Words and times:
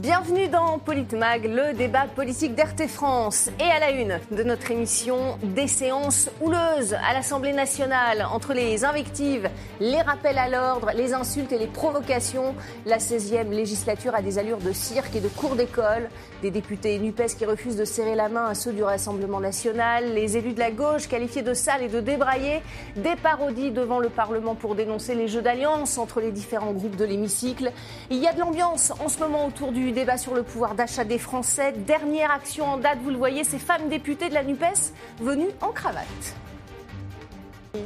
Bienvenue 0.00 0.48
dans 0.48 0.78
Politmag, 0.78 1.44
le 1.44 1.74
débat 1.74 2.06
politique 2.06 2.54
d'RT 2.54 2.88
France. 2.88 3.50
Et 3.60 3.64
à 3.64 3.78
la 3.80 3.90
une 3.90 4.18
de 4.30 4.42
notre 4.42 4.70
émission, 4.70 5.36
des 5.42 5.66
séances 5.66 6.30
houleuses 6.40 6.94
à 6.94 7.12
l'Assemblée 7.12 7.52
nationale 7.52 8.26
entre 8.32 8.54
les 8.54 8.86
invectives, 8.86 9.50
les 9.78 10.00
rappels 10.00 10.38
à 10.38 10.48
l'ordre, 10.48 10.92
les 10.96 11.12
insultes 11.12 11.52
et 11.52 11.58
les 11.58 11.66
provocations. 11.66 12.54
La 12.86 12.96
16e 12.96 13.50
législature 13.50 14.14
a 14.14 14.22
des 14.22 14.38
allures 14.38 14.60
de 14.60 14.72
cirque 14.72 15.14
et 15.16 15.20
de 15.20 15.28
cours 15.28 15.54
d'école. 15.54 16.08
Des 16.40 16.50
députés 16.50 16.98
NUPES 16.98 17.36
qui 17.36 17.44
refusent 17.44 17.76
de 17.76 17.84
serrer 17.84 18.14
la 18.14 18.30
main 18.30 18.46
à 18.46 18.54
ceux 18.54 18.72
du 18.72 18.82
Rassemblement 18.82 19.40
national. 19.40 20.14
Les 20.14 20.38
élus 20.38 20.54
de 20.54 20.60
la 20.60 20.70
gauche 20.70 21.08
qualifiés 21.08 21.42
de 21.42 21.52
sales 21.52 21.82
et 21.82 21.88
de 21.88 22.00
débraillés. 22.00 22.62
Des 22.96 23.16
parodies 23.22 23.70
devant 23.70 23.98
le 23.98 24.08
Parlement 24.08 24.54
pour 24.54 24.76
dénoncer 24.76 25.14
les 25.14 25.28
jeux 25.28 25.42
d'alliance 25.42 25.98
entre 25.98 26.22
les 26.22 26.32
différents 26.32 26.72
groupes 26.72 26.96
de 26.96 27.04
l'hémicycle. 27.04 27.70
Il 28.08 28.16
y 28.16 28.26
a 28.26 28.32
de 28.32 28.40
l'ambiance 28.40 28.94
en 28.98 29.10
ce 29.10 29.18
moment 29.18 29.46
autour 29.46 29.72
du 29.72 29.89
débat 29.92 30.16
sur 30.16 30.34
le 30.34 30.42
pouvoir 30.42 30.74
d'achat 30.74 31.04
des 31.04 31.18
Français. 31.18 31.72
Dernière 31.72 32.30
action 32.30 32.64
en 32.66 32.76
date, 32.76 32.98
vous 33.02 33.10
le 33.10 33.16
voyez, 33.16 33.44
ces 33.44 33.58
femmes 33.58 33.88
députées 33.88 34.28
de 34.28 34.34
la 34.34 34.42
NUPES 34.42 34.92
venues 35.20 35.50
en 35.60 35.68
cravate. 35.68 36.04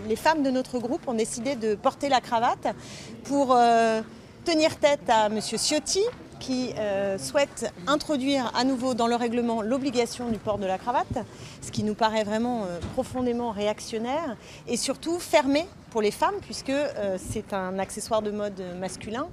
Les 0.08 0.16
femmes 0.16 0.42
de 0.42 0.50
notre 0.50 0.78
groupe 0.78 1.06
ont 1.06 1.14
décidé 1.14 1.56
de 1.56 1.74
porter 1.74 2.08
la 2.08 2.20
cravate 2.20 2.74
pour 3.24 3.54
euh, 3.54 4.00
tenir 4.44 4.76
tête 4.76 5.08
à 5.08 5.26
M. 5.26 5.40
Ciotti, 5.40 6.02
qui 6.44 6.74
euh, 6.76 7.16
souhaite 7.16 7.72
introduire 7.86 8.52
à 8.54 8.64
nouveau 8.64 8.92
dans 8.92 9.06
le 9.06 9.16
règlement 9.16 9.62
l'obligation 9.62 10.28
du 10.28 10.36
port 10.36 10.58
de 10.58 10.66
la 10.66 10.76
cravate, 10.76 11.24
ce 11.62 11.70
qui 11.70 11.82
nous 11.84 11.94
paraît 11.94 12.24
vraiment 12.24 12.64
euh, 12.64 12.80
profondément 12.92 13.50
réactionnaire, 13.50 14.36
et 14.68 14.76
surtout 14.76 15.18
fermé 15.18 15.66
pour 15.88 16.02
les 16.02 16.10
femmes, 16.10 16.34
puisque 16.42 16.68
euh, 16.68 17.16
c'est 17.18 17.54
un 17.54 17.78
accessoire 17.78 18.20
de 18.20 18.30
mode 18.30 18.60
masculin. 18.78 19.28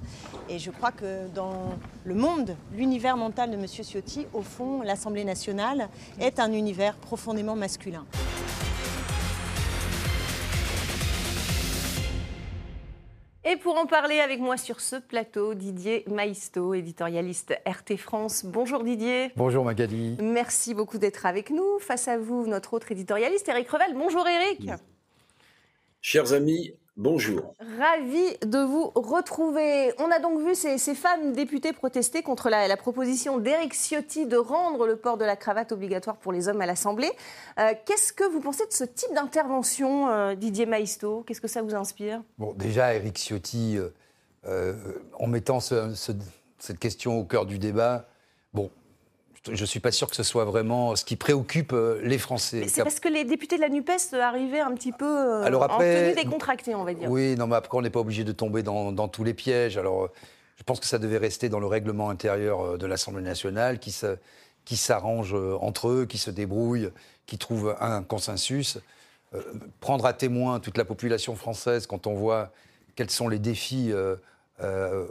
Et 0.48 0.58
je 0.58 0.70
crois 0.70 0.90
que 0.90 1.28
dans 1.34 1.74
le 2.04 2.14
monde, 2.14 2.56
l'univers 2.74 3.18
mental 3.18 3.50
de 3.50 3.56
M. 3.56 3.66
Ciotti, 3.66 4.26
au 4.32 4.40
fond, 4.40 4.80
l'Assemblée 4.80 5.24
nationale 5.24 5.90
est 6.18 6.40
un 6.40 6.50
univers 6.50 6.94
profondément 6.94 7.56
masculin. 7.56 8.06
Et 13.44 13.56
pour 13.56 13.76
en 13.76 13.86
parler 13.86 14.20
avec 14.20 14.38
moi 14.38 14.56
sur 14.56 14.80
ce 14.80 14.94
plateau, 14.94 15.54
Didier 15.54 16.04
Maisto, 16.08 16.74
éditorialiste 16.74 17.58
RT 17.66 17.96
France. 17.96 18.44
Bonjour 18.44 18.84
Didier. 18.84 19.32
Bonjour 19.34 19.64
Magali. 19.64 20.16
Merci 20.22 20.74
beaucoup 20.74 20.96
d'être 20.96 21.26
avec 21.26 21.50
nous. 21.50 21.80
Face 21.80 22.06
à 22.06 22.18
vous, 22.18 22.46
notre 22.46 22.72
autre 22.72 22.92
éditorialiste, 22.92 23.48
Eric 23.48 23.68
Revel. 23.68 23.94
Bonjour 23.94 24.28
Eric. 24.28 24.70
Chers 26.00 26.32
amis, 26.32 26.72
Bonjour. 26.98 27.54
Ravi 27.78 28.36
de 28.44 28.58
vous 28.58 28.90
retrouver. 28.94 29.94
On 29.98 30.10
a 30.10 30.18
donc 30.18 30.46
vu 30.46 30.54
ces, 30.54 30.94
femmes 30.94 31.32
députées 31.32 31.72
protester 31.72 32.22
contre 32.22 32.50
la, 32.50 32.76
proposition 32.76 33.38
d'Éric 33.38 33.72
Ciotti 33.72 34.26
de 34.26 34.36
rendre 34.36 34.86
le 34.86 34.96
port 34.96 35.16
de 35.16 35.24
la 35.24 35.34
cravate 35.34 35.72
obligatoire 35.72 36.18
pour 36.18 36.32
les 36.32 36.48
hommes 36.48 36.60
à 36.60 36.66
l'Assemblée. 36.66 37.10
Euh, 37.58 37.72
qu'est-ce 37.86 38.12
que 38.12 38.24
vous 38.24 38.40
pensez 38.40 38.66
de 38.66 38.72
ce 38.72 38.84
type 38.84 39.12
d'intervention, 39.14 40.10
euh, 40.10 40.34
Didier 40.34 40.66
Maisto? 40.66 41.24
Qu'est-ce 41.26 41.40
que 41.40 41.48
ça 41.48 41.62
vous 41.62 41.74
inspire? 41.74 42.22
Bon, 42.36 42.52
déjà, 42.52 42.94
Éric 42.94 43.16
Ciotti, 43.16 43.78
euh, 44.44 44.74
en 45.18 45.28
mettant 45.28 45.60
cette 45.60 46.78
question 46.78 47.18
au 47.18 47.24
cœur 47.24 47.46
du 47.46 47.58
débat, 47.58 48.06
bon, 48.52 48.70
je 49.44 49.60
ne 49.60 49.66
suis 49.66 49.80
pas 49.80 49.90
sûr 49.90 50.08
que 50.08 50.16
ce 50.16 50.22
soit 50.22 50.44
vraiment 50.44 50.94
ce 50.94 51.04
qui 51.04 51.16
préoccupe 51.16 51.72
euh, 51.72 52.00
les 52.02 52.18
Français. 52.18 52.66
C'est 52.68 52.82
parce 52.82 53.00
que 53.00 53.08
les 53.08 53.24
députés 53.24 53.56
de 53.56 53.60
la 53.60 53.68
NUPES 53.68 54.14
arrivaient 54.14 54.60
un 54.60 54.72
petit 54.74 54.92
peu 54.92 55.04
euh, 55.04 55.42
Alors 55.42 55.64
après, 55.64 56.08
en 56.10 56.12
tenue 56.12 56.24
décontractée, 56.24 56.74
on 56.74 56.84
va 56.84 56.94
dire. 56.94 57.10
Oui, 57.10 57.34
non, 57.36 57.46
mais 57.46 57.56
après, 57.56 57.76
on 57.76 57.82
n'est 57.82 57.90
pas 57.90 58.00
obligé 58.00 58.24
de 58.24 58.32
tomber 58.32 58.62
dans, 58.62 59.08
tous 59.08 59.24
les 59.24 59.34
pièges. 59.34 59.76
Alors, 59.76 60.08
je 60.56 60.62
pense 60.62 60.78
que 60.78 60.86
ça 60.86 60.98
devait 60.98 61.18
rester 61.18 61.48
dans 61.48 61.60
le 61.60 61.66
règlement 61.66 62.10
intérieur 62.10 62.60
euh, 62.60 62.76
de 62.78 62.86
l'Assemblée 62.86 63.22
nationale, 63.22 63.78
qui, 63.80 63.96
qui 64.64 64.76
s'arrange 64.76 65.34
entre 65.60 65.88
eux, 65.88 66.06
qui 66.06 66.18
se 66.18 66.30
débrouille, 66.30 66.90
qui 67.26 67.38
trouve 67.38 67.76
un 67.80 68.02
consensus. 68.02 68.78
prendre 69.80 70.06
à 70.06 70.12
témoin 70.12 70.60
toute 70.60 70.78
la 70.78 70.84
population 70.84 71.34
française 71.34 71.86
quand 71.86 72.06
on 72.06 72.14
voit 72.14 72.52
quels 72.94 73.10
sont 73.10 73.28
les 73.28 73.38
défis 73.38 73.90
euh, 73.92 74.16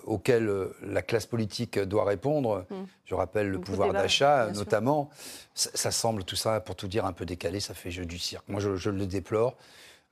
auxquels 0.06 0.48
euh, 0.48 0.76
la 0.84 1.02
classe 1.02 1.26
politique 1.26 1.80
doit 1.80 2.06
répondre. 2.06 2.66
Mm. 2.70 2.76
Je 3.06 3.16
rappelle 3.16 3.50
le 3.50 3.60
pouvoir 3.60 3.92
d'achat, 3.94 4.50
notamment. 4.52 5.10
Ça, 5.54 5.92
semble 5.92 6.24
tout 6.24 6.36
ça, 6.36 6.60
pour 6.60 6.76
tout 6.76 6.88
dire, 6.88 7.06
un 7.06 7.14
peu 7.14 7.26
décalé. 7.26 7.60
Ça 7.60 7.74
fait 7.74 7.92
jeu 7.92 8.06
du 8.06 8.18
cirque. 8.18 8.48
Moi, 8.48 8.62
je, 8.62 8.90
le 8.90 9.06
déplore. 9.06 9.58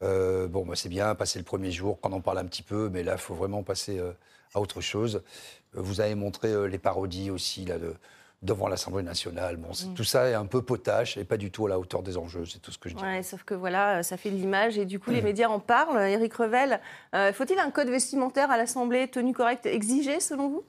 Euh, 0.02 0.48
bon, 0.48 0.66
bah, 0.66 0.76
c'est 0.76 0.90
bien, 0.90 1.14
passer 1.16 1.40
le 1.40 1.46
premier 1.46 1.72
jour, 1.72 2.00
qu'on 2.00 2.12
en 2.12 2.22
parle 2.22 2.40
un 2.40 2.46
petit 2.46 2.64
peu, 2.64 2.90
mais 2.90 3.04
là, 3.04 3.14
il 3.14 3.20
faut 3.20 3.36
vraiment 3.36 3.64
passer 3.64 4.02
à 4.54 4.60
autre 4.60 4.82
chose. 4.82 5.22
Vous 5.74 6.02
avez 6.02 6.16
montré 6.16 6.68
les 6.68 6.80
parodies 6.80 7.30
aussi 7.30 7.66
là, 7.66 7.78
de, 7.78 7.94
devant 8.42 8.68
l'Assemblée 8.68 9.04
nationale. 9.04 9.58
Bon, 9.58 9.70
mm. 9.70 9.94
tout 9.96 10.04
ça 10.04 10.30
est 10.30 10.34
un 10.34 10.46
peu 10.46 10.62
potache 10.62 11.18
et 11.18 11.24
pas 11.24 11.38
du 11.38 11.52
tout 11.52 11.66
à 11.66 11.70
la 11.70 11.80
hauteur 11.80 12.04
des 12.04 12.18
enjeux, 12.18 12.46
c'est 12.46 12.60
tout 12.60 12.72
ce 12.72 12.78
que 12.78 12.90
je 12.90 12.96
dis. 12.96 13.04
Ouais, 13.04 13.24
sauf 13.24 13.44
que 13.44 13.54
voilà, 13.54 14.04
ça 14.04 14.18
fait 14.18 14.32
de 14.32 14.36
l'image 14.36 14.78
et 14.78 14.86
du 14.86 15.00
coup 15.00 15.12
les 15.12 15.22
mm. 15.22 15.26
médias 15.26 15.48
en 15.50 15.60
parlent. 15.60 16.00
Éric 16.00 16.34
Revel, 16.34 16.80
euh, 17.16 17.34
faut-il 17.34 17.60
un 17.60 17.72
code 17.72 17.90
vestimentaire 17.90 18.50
à 18.52 18.58
l'Assemblée 18.58 19.08
tenu 19.08 19.34
correct 19.34 19.66
exigé 19.66 20.20
selon 20.20 20.50
vous? 20.50 20.64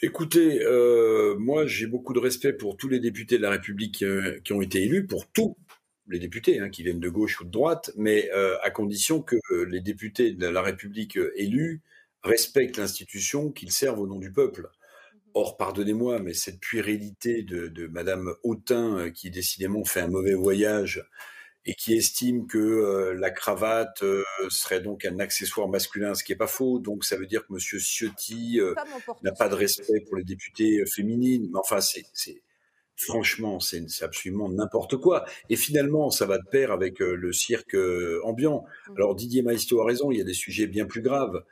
Écoutez, 0.00 0.60
euh, 0.62 1.36
moi 1.38 1.66
j'ai 1.66 1.86
beaucoup 1.86 2.12
de 2.12 2.20
respect 2.20 2.52
pour 2.52 2.76
tous 2.76 2.88
les 2.88 3.00
députés 3.00 3.36
de 3.36 3.42
la 3.42 3.50
République 3.50 4.02
euh, 4.02 4.38
qui 4.44 4.52
ont 4.52 4.62
été 4.62 4.82
élus, 4.82 5.06
pour 5.06 5.26
tous 5.28 5.56
les 6.08 6.18
députés 6.18 6.60
hein, 6.60 6.70
qui 6.70 6.82
viennent 6.82 7.00
de 7.00 7.08
gauche 7.08 7.40
ou 7.40 7.44
de 7.44 7.50
droite, 7.50 7.90
mais 7.96 8.30
à 8.62 8.70
condition 8.70 9.20
que 9.20 9.36
les 9.68 9.80
députés 9.80 10.32
de 10.32 10.46
la 10.46 10.62
République 10.62 11.18
élus 11.36 11.82
respectent 12.22 12.78
l'institution, 12.78 13.50
qu'ils 13.50 13.72
servent 13.72 14.00
au 14.00 14.06
nom 14.06 14.18
du 14.18 14.32
peuple. 14.32 14.70
Or, 15.34 15.56
pardonnez-moi, 15.56 16.18
mais 16.20 16.34
cette 16.34 16.60
puérilité 16.60 17.42
de, 17.42 17.68
de 17.68 17.86
Madame 17.86 18.34
Autain, 18.42 18.98
euh, 18.98 19.10
qui 19.10 19.30
décidément 19.30 19.84
fait 19.84 20.00
un 20.00 20.08
mauvais 20.08 20.34
voyage 20.34 21.06
et 21.66 21.74
qui 21.74 21.94
estime 21.94 22.46
que 22.46 22.58
euh, 22.58 23.14
la 23.14 23.30
cravate 23.30 24.02
euh, 24.02 24.24
serait 24.48 24.80
donc 24.80 25.04
un 25.04 25.18
accessoire 25.18 25.68
masculin, 25.68 26.14
ce 26.14 26.24
qui 26.24 26.32
n'est 26.32 26.38
pas 26.38 26.46
faux. 26.46 26.78
Donc 26.78 27.04
ça 27.04 27.16
veut 27.16 27.26
dire 27.26 27.46
que 27.46 27.52
Monsieur 27.52 27.78
Ciotti 27.78 28.58
n'a 29.22 29.32
pas 29.32 29.48
de 29.48 29.54
respect 29.54 30.00
pour 30.00 30.16
les 30.16 30.24
députés 30.24 30.84
féminines. 30.86 31.48
Mais 31.52 31.58
enfin, 31.58 31.80
c'est 31.80 32.42
franchement, 32.96 33.60
c'est 33.60 33.84
absolument 34.02 34.48
n'importe 34.48 34.96
quoi. 34.96 35.24
Et 35.50 35.56
finalement, 35.56 36.10
ça 36.10 36.26
va 36.26 36.38
de 36.38 36.48
pair 36.50 36.72
avec 36.72 36.98
le 36.98 37.32
cirque 37.32 37.76
ambiant. 38.24 38.64
Mmh. 38.88 38.92
Alors 38.96 39.14
Didier 39.14 39.42
Maisto 39.42 39.80
a 39.80 39.86
raison, 39.86 40.10
il 40.10 40.18
y 40.18 40.20
a 40.20 40.24
des 40.24 40.34
sujets 40.34 40.66
bien 40.66 40.86
plus 40.86 41.02
graves. 41.02 41.44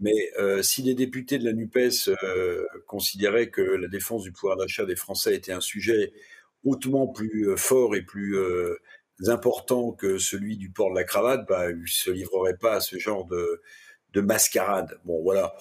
Mais 0.00 0.30
euh, 0.38 0.62
si 0.62 0.82
les 0.82 0.94
députés 0.94 1.38
de 1.38 1.44
la 1.44 1.52
NUPES 1.52 2.08
euh, 2.24 2.64
considéraient 2.86 3.50
que 3.50 3.60
la 3.60 3.88
défense 3.88 4.24
du 4.24 4.32
pouvoir 4.32 4.56
d'achat 4.56 4.84
des 4.84 4.96
Français 4.96 5.34
était 5.34 5.52
un 5.52 5.60
sujet 5.60 6.12
hautement 6.64 7.06
plus 7.06 7.50
euh, 7.50 7.56
fort 7.56 7.94
et 7.94 8.02
plus 8.02 8.36
important 9.28 9.92
que 9.92 10.18
celui 10.18 10.56
du 10.56 10.70
port 10.70 10.90
de 10.90 10.96
la 10.96 11.04
cravate, 11.04 11.46
bah, 11.48 11.70
ils 11.70 11.80
ne 11.80 11.86
se 11.86 12.10
livreraient 12.10 12.56
pas 12.56 12.76
à 12.76 12.80
ce 12.80 12.98
genre 12.98 13.26
de, 13.26 13.62
de 14.14 14.20
mascarade. 14.20 14.98
Bon, 15.04 15.22
voilà. 15.22 15.54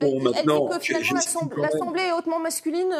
Bon, 0.00 0.20
maintenant, 0.20 0.68
l'Assemblée 0.68 2.02
est 2.02 2.12
hautement 2.12 2.40
masculine. 2.40 2.92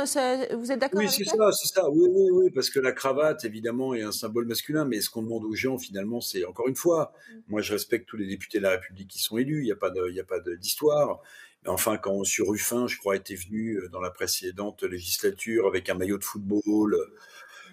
Vous 0.57 0.73
êtes 0.73 0.79
d'accord 0.79 1.01
Oui, 1.01 1.11
c'est 1.11 1.25
ça, 1.25 1.53
c'est 1.53 1.75
ça. 1.75 1.91
Oui, 1.91 2.09
oui, 2.09 2.31
oui, 2.33 2.51
parce 2.51 2.71
que 2.71 2.79
la 2.79 2.93
cravate, 2.93 3.45
évidemment, 3.45 3.95
est 3.95 4.03
un 4.03 4.13
symbole 4.13 4.47
masculin. 4.47 4.85
Mais 4.85 5.01
ce 5.01 5.11
qu'on 5.11 5.23
demande 5.23 5.45
aux 5.45 5.55
gens, 5.55 5.77
finalement, 5.79 6.21
c'est 6.21 6.45
encore 6.45 6.69
une 6.69 6.77
fois. 6.77 7.13
Mm. 7.13 7.39
Moi, 7.49 7.61
je 7.61 7.73
respecte 7.73 8.09
tous 8.09 8.17
les 8.17 8.27
députés 8.27 8.59
de 8.59 8.63
la 8.63 8.71
République 8.71 9.09
qui 9.09 9.19
sont 9.21 9.37
élus. 9.37 9.63
Il 9.63 9.65
n'y 9.65 9.73
a 9.73 9.77
pas 9.77 9.91
de, 9.91 10.09
il 10.09 10.15
y 10.15 10.21
a 10.21 10.25
pas 10.25 10.39
d'histoire. 10.41 11.21
Mais 11.65 11.71
enfin, 11.71 11.97
quand 11.97 12.15
M. 12.15 12.47
Ruffin, 12.47 12.87
je 12.87 12.97
crois, 12.99 13.17
était 13.17 13.35
venu 13.35 13.79
euh, 13.79 13.89
dans 13.89 14.01
la 14.01 14.11
précédente 14.11 14.83
législature 14.85 15.67
avec 15.67 15.89
un 15.89 15.95
maillot 15.95 16.19
de 16.19 16.25
football, 16.25 16.95
euh, 16.95 17.15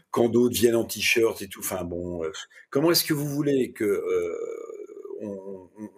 quand 0.09 0.29
d'autres 0.29 0.55
viennent 0.55 0.75
en 0.75 0.85
t-shirt 0.85 1.41
et 1.41 1.47
tout. 1.47 1.59
Enfin 1.59 1.83
bon, 1.83 2.23
euh, 2.23 2.31
comment 2.69 2.91
est-ce 2.91 3.03
que 3.03 3.13
vous 3.13 3.27
voulez 3.27 3.71
que 3.71 4.03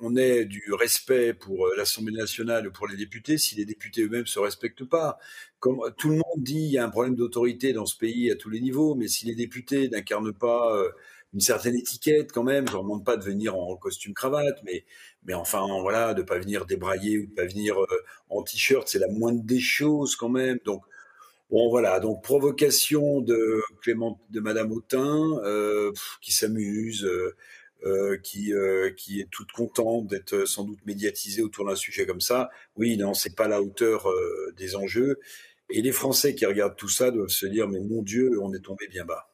on, 0.01 0.15
ait 0.15 0.45
du 0.45 0.63
respect 0.73 1.33
pour 1.33 1.67
euh, 1.67 1.75
l'Assemblée 1.77 2.15
nationale 2.15 2.67
ou 2.67 2.71
pour 2.71 2.87
les 2.87 2.95
députés 2.95 3.37
si 3.37 3.55
les 3.55 3.65
députés 3.65 4.03
eux-mêmes 4.03 4.25
se 4.25 4.39
respectent 4.39 4.83
pas. 4.83 5.17
Comme 5.59 5.79
tout 5.97 6.09
le 6.09 6.15
monde 6.15 6.43
dit, 6.43 6.59
il 6.65 6.71
y 6.71 6.77
a 6.77 6.85
un 6.85 6.89
problème 6.89 7.15
d'autorité 7.15 7.73
dans 7.73 7.85
ce 7.85 7.97
pays 7.97 8.31
à 8.31 8.35
tous 8.35 8.49
les 8.49 8.59
niveaux, 8.59 8.95
mais 8.95 9.07
si 9.07 9.25
les 9.25 9.35
députés 9.35 9.89
n'incarnent 9.89 10.33
pas 10.33 10.75
euh, 10.75 10.89
une 11.33 11.39
certaine 11.39 11.75
étiquette 11.75 12.31
quand 12.31 12.43
même, 12.43 12.67
je 12.67 12.73
leur 12.73 12.83
demande 12.83 13.05
pas 13.05 13.17
de 13.17 13.23
venir 13.23 13.55
en 13.57 13.75
costume 13.77 14.13
cravate, 14.13 14.59
mais 14.65 14.85
mais 15.25 15.33
enfin 15.33 15.65
voilà, 15.81 16.13
de 16.13 16.21
pas 16.21 16.37
venir 16.37 16.65
débrailler 16.65 17.19
ou 17.19 17.27
de 17.27 17.33
pas 17.33 17.45
venir 17.45 17.81
euh, 17.81 18.03
en 18.29 18.43
t-shirt, 18.43 18.87
c'est 18.87 18.99
la 18.99 19.07
moindre 19.07 19.43
des 19.43 19.59
choses 19.59 20.15
quand 20.15 20.29
même. 20.29 20.59
Donc 20.65 20.83
Bon 21.49 21.69
voilà, 21.69 21.99
donc 21.99 22.23
provocation 22.23 23.21
de 23.21 23.61
Clément, 23.83 24.19
de 24.31 24.39
Madame 24.39 24.71
Autain, 24.71 25.39
qui 26.19 26.33
s'amuse, 26.33 27.05
euh, 27.05 27.35
qui, 28.23 28.53
euh, 28.53 28.91
qui 28.91 29.19
est 29.19 29.29
toute 29.29 29.51
contente 29.51 30.07
d'être 30.07 30.33
euh, 30.33 30.45
sans 30.45 30.63
doute 30.63 30.79
médiatisée 30.85 31.41
autour 31.41 31.65
d'un 31.65 31.75
sujet 31.75 32.05
comme 32.05 32.21
ça. 32.21 32.49
Oui, 32.75 32.97
non, 32.97 33.13
c'est 33.13 33.35
pas 33.35 33.47
la 33.47 33.61
hauteur 33.61 34.07
des 34.57 34.75
enjeux. 34.75 35.19
Et 35.69 35.81
les 35.81 35.91
Français 35.91 36.35
qui 36.35 36.45
regardent 36.45 36.75
tout 36.75 36.89
ça 36.89 37.11
doivent 37.11 37.29
se 37.29 37.45
dire, 37.45 37.67
mais 37.67 37.79
mon 37.79 38.01
Dieu, 38.01 38.31
on 38.41 38.53
est 38.53 38.59
tombé 38.59 38.87
bien 38.87 39.05
bas. 39.05 39.33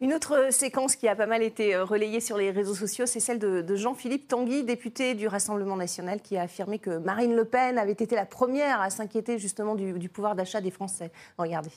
Une 0.00 0.14
autre 0.14 0.52
séquence 0.52 0.94
qui 0.94 1.08
a 1.08 1.16
pas 1.16 1.26
mal 1.26 1.42
été 1.42 1.74
euh, 1.74 1.84
relayée 1.84 2.20
sur 2.20 2.36
les 2.36 2.52
réseaux 2.52 2.76
sociaux, 2.76 3.04
c'est 3.04 3.18
celle 3.18 3.40
de, 3.40 3.74
Jean-Philippe 3.74 4.28
Tanguy, 4.28 4.62
député 4.62 5.14
du 5.14 5.26
Rassemblement 5.26 5.76
national, 5.76 6.22
qui 6.22 6.36
a 6.36 6.42
affirmé 6.42 6.78
que 6.78 6.98
Marine 6.98 7.34
Le 7.34 7.44
Pen 7.44 7.78
avait 7.78 7.90
été 7.90 8.14
la 8.14 8.24
première 8.24 8.80
à 8.80 8.90
s'inquiéter 8.90 9.38
justement 9.38 9.74
du, 9.74 10.08
pouvoir 10.08 10.36
d'achat 10.36 10.60
des 10.60 10.70
Français. 10.70 11.10
Regardez. 11.36 11.72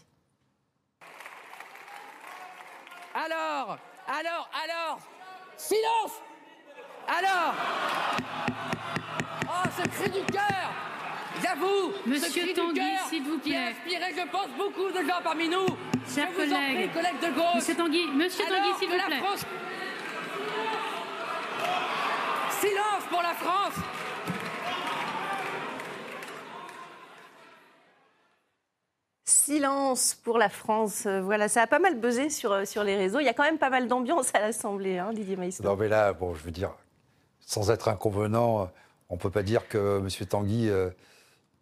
Alors, 3.15 3.79
alors, 4.07 4.49
alors, 4.63 5.01
silence 5.61 6.13
Alors 7.07 7.53
Oh, 9.47 9.69
ce 9.77 9.83
cri 9.89 10.09
du 10.09 10.25
cœur 10.31 10.71
J'avoue, 11.43 11.91
Monsieur 12.05 12.53
Tanguy, 12.53 12.81
s'il 13.09 13.23
vous 13.23 13.39
plaît. 13.39 13.51
Qui 13.51 13.55
a 13.55 13.67
inspiré, 13.69 14.13
je 14.15 14.31
pense, 14.31 14.49
beaucoup 14.57 14.89
de 14.91 15.07
gens 15.07 15.21
parmi 15.23 15.49
nous. 15.49 15.65
Chers 16.13 16.31
collègues, 16.33 16.93
collègues 16.93 17.19
de 17.21 17.33
gauche. 17.33 17.55
Monsieur 17.55 17.75
Tanguy, 17.75 18.07
Monsieur 18.13 18.45
Tanguy, 18.45 18.73
s'il 18.77 18.89
vous 18.89 19.07
plaît. 19.07 19.17
France... 19.17 19.45
Silence 22.59 23.03
pour 23.09 23.21
la 23.23 23.33
France 23.33 23.73
Silence 29.51 30.17
pour 30.23 30.37
la 30.37 30.47
France. 30.47 31.03
Euh, 31.05 31.21
voilà, 31.21 31.49
ça 31.49 31.61
a 31.61 31.67
pas 31.67 31.79
mal 31.79 31.99
buzzé 31.99 32.29
sur, 32.29 32.53
euh, 32.53 32.65
sur 32.65 32.85
les 32.85 32.95
réseaux. 32.95 33.19
Il 33.19 33.25
y 33.25 33.29
a 33.29 33.33
quand 33.33 33.43
même 33.43 33.57
pas 33.57 33.69
mal 33.69 33.87
d'ambiance 33.87 34.29
à 34.33 34.39
l'Assemblée, 34.39 34.97
hein, 34.97 35.11
Didier 35.13 35.35
Maïs. 35.35 35.61
Non, 35.61 35.75
mais 35.75 35.89
là, 35.89 36.13
bon, 36.13 36.33
je 36.33 36.41
veux 36.43 36.51
dire, 36.51 36.71
sans 37.41 37.69
être 37.69 37.89
inconvenant, 37.89 38.69
on 39.09 39.15
ne 39.15 39.19
peut 39.19 39.29
pas 39.29 39.43
dire 39.43 39.67
que 39.67 39.99
M. 39.99 40.25
Tanguy 40.25 40.69
euh, 40.69 40.89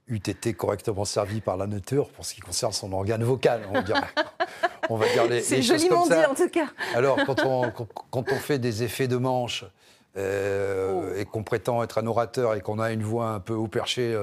eût 0.08 0.18
été 0.18 0.54
correctement 0.54 1.04
servi 1.04 1.42
par 1.42 1.58
la 1.58 1.66
nature 1.66 2.10
pour 2.10 2.26
ce 2.26 2.36
qui 2.36 2.42
concerne 2.42 2.74
son 2.74 2.94
organe 2.94 3.24
vocal. 3.24 3.62
On, 3.72 3.84
on 4.94 4.98
va 4.98 5.08
dire 5.10 5.26
les, 5.26 5.42
C'est 5.42 5.64
joliment 5.64 6.06
dit, 6.06 6.14
en 6.14 6.36
tout 6.36 6.50
cas. 6.50 6.68
Alors, 6.94 7.18
quand 7.26 7.40
on, 7.46 7.72
quand 7.72 8.32
on 8.32 8.36
fait 8.36 8.60
des 8.60 8.84
effets 8.84 9.08
de 9.08 9.18
manche 9.18 9.66
oh. 10.16 10.20
et 11.16 11.26
qu'on 11.26 11.44
prétend 11.44 11.82
être 11.82 11.98
un 11.98 12.06
orateur 12.06 12.54
et 12.54 12.62
qu'on 12.62 12.78
a 12.78 12.92
une 12.92 13.04
voix 13.04 13.30
un 13.30 13.40
peu 13.40 13.56
haut 13.56 13.68
perché 13.68 14.16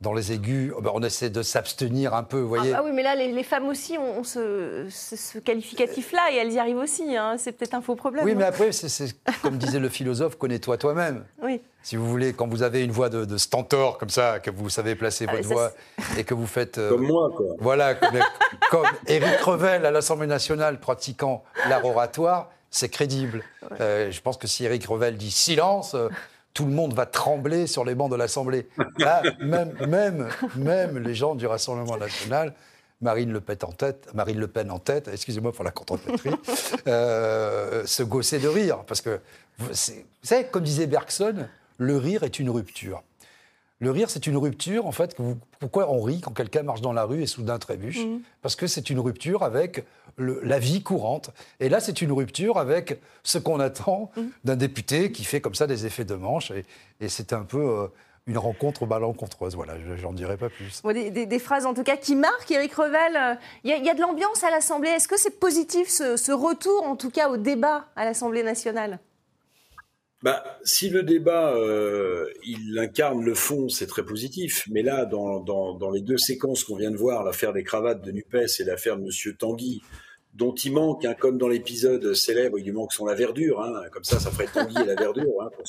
dans 0.00 0.12
les 0.12 0.30
aigus, 0.30 0.72
oh 0.76 0.80
ben, 0.80 0.92
on 0.94 1.02
essaie 1.02 1.28
de 1.28 1.42
s'abstenir 1.42 2.14
un 2.14 2.22
peu, 2.22 2.38
vous 2.38 2.48
voyez. 2.48 2.72
Ah, 2.72 2.82
oui, 2.84 2.92
mais 2.94 3.02
là, 3.02 3.16
les, 3.16 3.42
femmes 3.42 3.66
aussi 3.66 3.98
ont, 3.98 4.22
ce, 4.22 5.38
qualificatif-là 5.38 6.30
et 6.32 6.36
elles 6.36 6.52
y 6.52 6.58
arrivent 6.58 6.76
aussi. 6.76 7.16
Hein. 7.16 7.34
C'est 7.36 7.50
peut-être 7.50 7.74
un 7.74 7.80
faux 7.80 7.96
problème. 7.96 8.24
Oui, 8.24 8.36
mais 8.36 8.44
après, 8.44 8.70
c'est 8.70 9.16
comme 9.42 9.58
disait 9.58 9.80
le 9.80 9.88
philosophe, 9.88 10.36
connais-toi 10.36 10.78
toi-même. 10.78 11.24
Oui. 11.42 11.60
Si 11.82 11.96
vous 11.96 12.08
voulez, 12.08 12.32
quand 12.32 12.46
vous 12.46 12.62
avez 12.62 12.84
une 12.84 12.92
voix 12.92 13.08
de, 13.08 13.36
stentor 13.36 13.98
comme 13.98 14.10
ça, 14.10 14.38
que 14.38 14.50
vous 14.50 14.68
savez 14.68 14.94
placer 14.94 15.26
ah, 15.28 15.34
votre 15.34 15.48
voix 15.48 15.72
et 16.16 16.22
que 16.22 16.34
vous 16.34 16.46
faites. 16.46 16.78
Euh, 16.78 16.90
comme 16.90 17.06
moi, 17.06 17.32
quoi. 17.36 17.46
Voilà, 17.58 17.94
comme, 17.94 18.86
Éric 19.08 19.40
Revel 19.40 19.84
à 19.84 19.90
l'Assemblée 19.90 20.28
nationale 20.28 20.78
pratiquant 20.78 21.42
l'art 21.68 21.84
oratoire, 21.84 22.50
c'est 22.70 22.88
crédible. 22.88 23.42
Euh, 23.80 24.12
je 24.12 24.20
pense 24.20 24.36
que 24.36 24.46
si 24.46 24.64
Éric 24.64 24.86
Revel 24.86 25.16
dit 25.16 25.32
silence. 25.32 25.94
Euh, 25.94 26.08
tout 26.54 26.66
le 26.66 26.72
monde 26.72 26.94
va 26.94 27.06
trembler 27.06 27.66
sur 27.66 27.84
les 27.84 27.94
bancs 27.94 28.10
de 28.10 28.16
l'Assemblée. 28.16 28.68
même, 29.40 29.74
même, 29.86 30.28
même 30.56 30.98
les 30.98 31.14
gens 31.14 31.34
du 31.34 31.46
Rassemblement 31.46 31.96
national, 31.96 32.54
Marine 33.00 33.32
Le 33.32 33.40
Pen 33.40 33.58
en 33.62 33.72
tête, 33.72 34.08
Marine 34.14 34.38
Le 34.38 34.48
Pen 34.48 34.70
en 34.70 34.78
tête, 34.78 35.08
excusez-moi 35.08 35.52
pour 35.52 35.64
la 35.64 35.70
contre 35.70 35.98
euh, 36.86 37.86
se 37.86 38.02
gausser 38.02 38.38
de 38.38 38.48
rire. 38.48 38.78
Parce 38.86 39.00
que, 39.00 39.20
vous 39.58 39.68
savez, 40.22 40.46
comme 40.46 40.64
disait 40.64 40.86
Bergson, 40.86 41.46
le 41.78 41.96
rire 41.96 42.24
est 42.24 42.38
une 42.38 42.50
rupture. 42.50 43.02
Le 43.80 43.92
rire, 43.92 44.10
c'est 44.10 44.26
une 44.26 44.36
rupture, 44.36 44.86
en 44.86 44.92
fait. 44.92 45.16
Pourquoi 45.60 45.90
on 45.90 46.02
rit 46.02 46.20
quand 46.20 46.32
quelqu'un 46.32 46.62
marche 46.62 46.80
dans 46.80 46.92
la 46.92 47.04
rue 47.04 47.22
et 47.22 47.26
soudain 47.26 47.58
trébuche 47.58 48.04
mmh. 48.04 48.20
Parce 48.42 48.56
que 48.56 48.66
c'est 48.66 48.90
une 48.90 48.98
rupture 48.98 49.44
avec 49.44 49.84
la 50.18 50.58
vie 50.58 50.82
courante. 50.82 51.30
Et 51.60 51.68
là, 51.68 51.78
c'est 51.78 52.02
une 52.02 52.10
rupture 52.10 52.58
avec 52.58 53.00
ce 53.22 53.38
qu'on 53.38 53.60
attend 53.60 54.10
mmh. 54.16 54.22
d'un 54.44 54.56
député 54.56 55.12
qui 55.12 55.22
fait 55.22 55.40
comme 55.40 55.54
ça 55.54 55.68
des 55.68 55.86
effets 55.86 56.04
de 56.04 56.16
manche. 56.16 56.50
Et, 56.50 57.08
c'est 57.08 57.32
un 57.32 57.42
peu 57.42 57.58
euh, 57.60 57.86
une 58.26 58.38
rencontre 58.38 58.84
malencontreuse. 58.84 59.54
Voilà, 59.54 59.74
j'en 59.96 60.12
dirai 60.12 60.36
pas 60.36 60.48
plus. 60.48 60.82
des, 60.84 61.38
phrases 61.38 61.64
en 61.64 61.72
tout 61.72 61.84
cas 61.84 61.96
qui 61.96 62.16
marquent. 62.16 62.50
Éric 62.50 62.74
Revel, 62.74 63.16
euh, 63.16 63.34
il 63.62 63.70
y, 63.70 63.90
a 63.90 63.94
de 63.94 64.00
l'ambiance 64.00 64.42
à 64.42 64.50
l'Assemblée. 64.50 64.90
Est-ce 64.90 65.06
que 65.06 65.18
c'est 65.18 65.38
positif 65.38 65.88
ce 65.88 66.32
retour, 66.32 66.82
en 66.82 66.96
tout 66.96 67.10
cas, 67.10 67.28
au 67.28 67.36
débat 67.36 67.86
à 67.94 68.04
l'Assemblée 68.04 68.42
nationale? 68.42 68.98
Bah, 70.22 70.58
si 70.64 70.90
le 70.90 71.04
débat, 71.04 71.54
euh, 71.54 72.26
il 72.44 72.76
incarne 72.78 73.24
le 73.24 73.34
fond, 73.34 73.68
c'est 73.68 73.86
très 73.86 74.04
positif. 74.04 74.66
Mais 74.70 74.82
là, 74.82 75.04
dans, 75.04 75.40
dans, 75.40 75.90
les 75.90 76.00
deux 76.00 76.18
séquences 76.18 76.64
qu'on 76.64 76.76
vient 76.76 76.90
de 76.90 76.96
voir, 76.96 77.22
l'affaire 77.22 77.52
des 77.52 77.62
cravates 77.62 78.02
de 78.02 78.10
Nupes 78.10 78.34
et 78.34 78.64
l'affaire 78.64 78.96
de 78.96 79.02
Monsieur 79.02 79.36
Tanguy, 79.36 79.80
dont 80.34 80.54
il 80.54 80.72
manque, 80.72 81.04
hein, 81.04 81.14
comme 81.14 81.38
dans 81.38 81.48
l'épisode 81.48 82.14
célèbre, 82.14 82.58
il 82.58 82.64
lui 82.64 82.72
manque 82.72 82.92
son 82.92 83.06
la 83.06 83.14
verdure. 83.14 83.62
Hein, 83.62 83.84
comme 83.92 84.04
ça, 84.04 84.18
ça 84.18 84.30
ferait 84.30 84.48
Tanguy 84.52 84.82
et 84.82 84.86
la 84.86 84.96
verdure. 84.96 85.42
Hein, 85.42 85.50
pour 85.56 85.66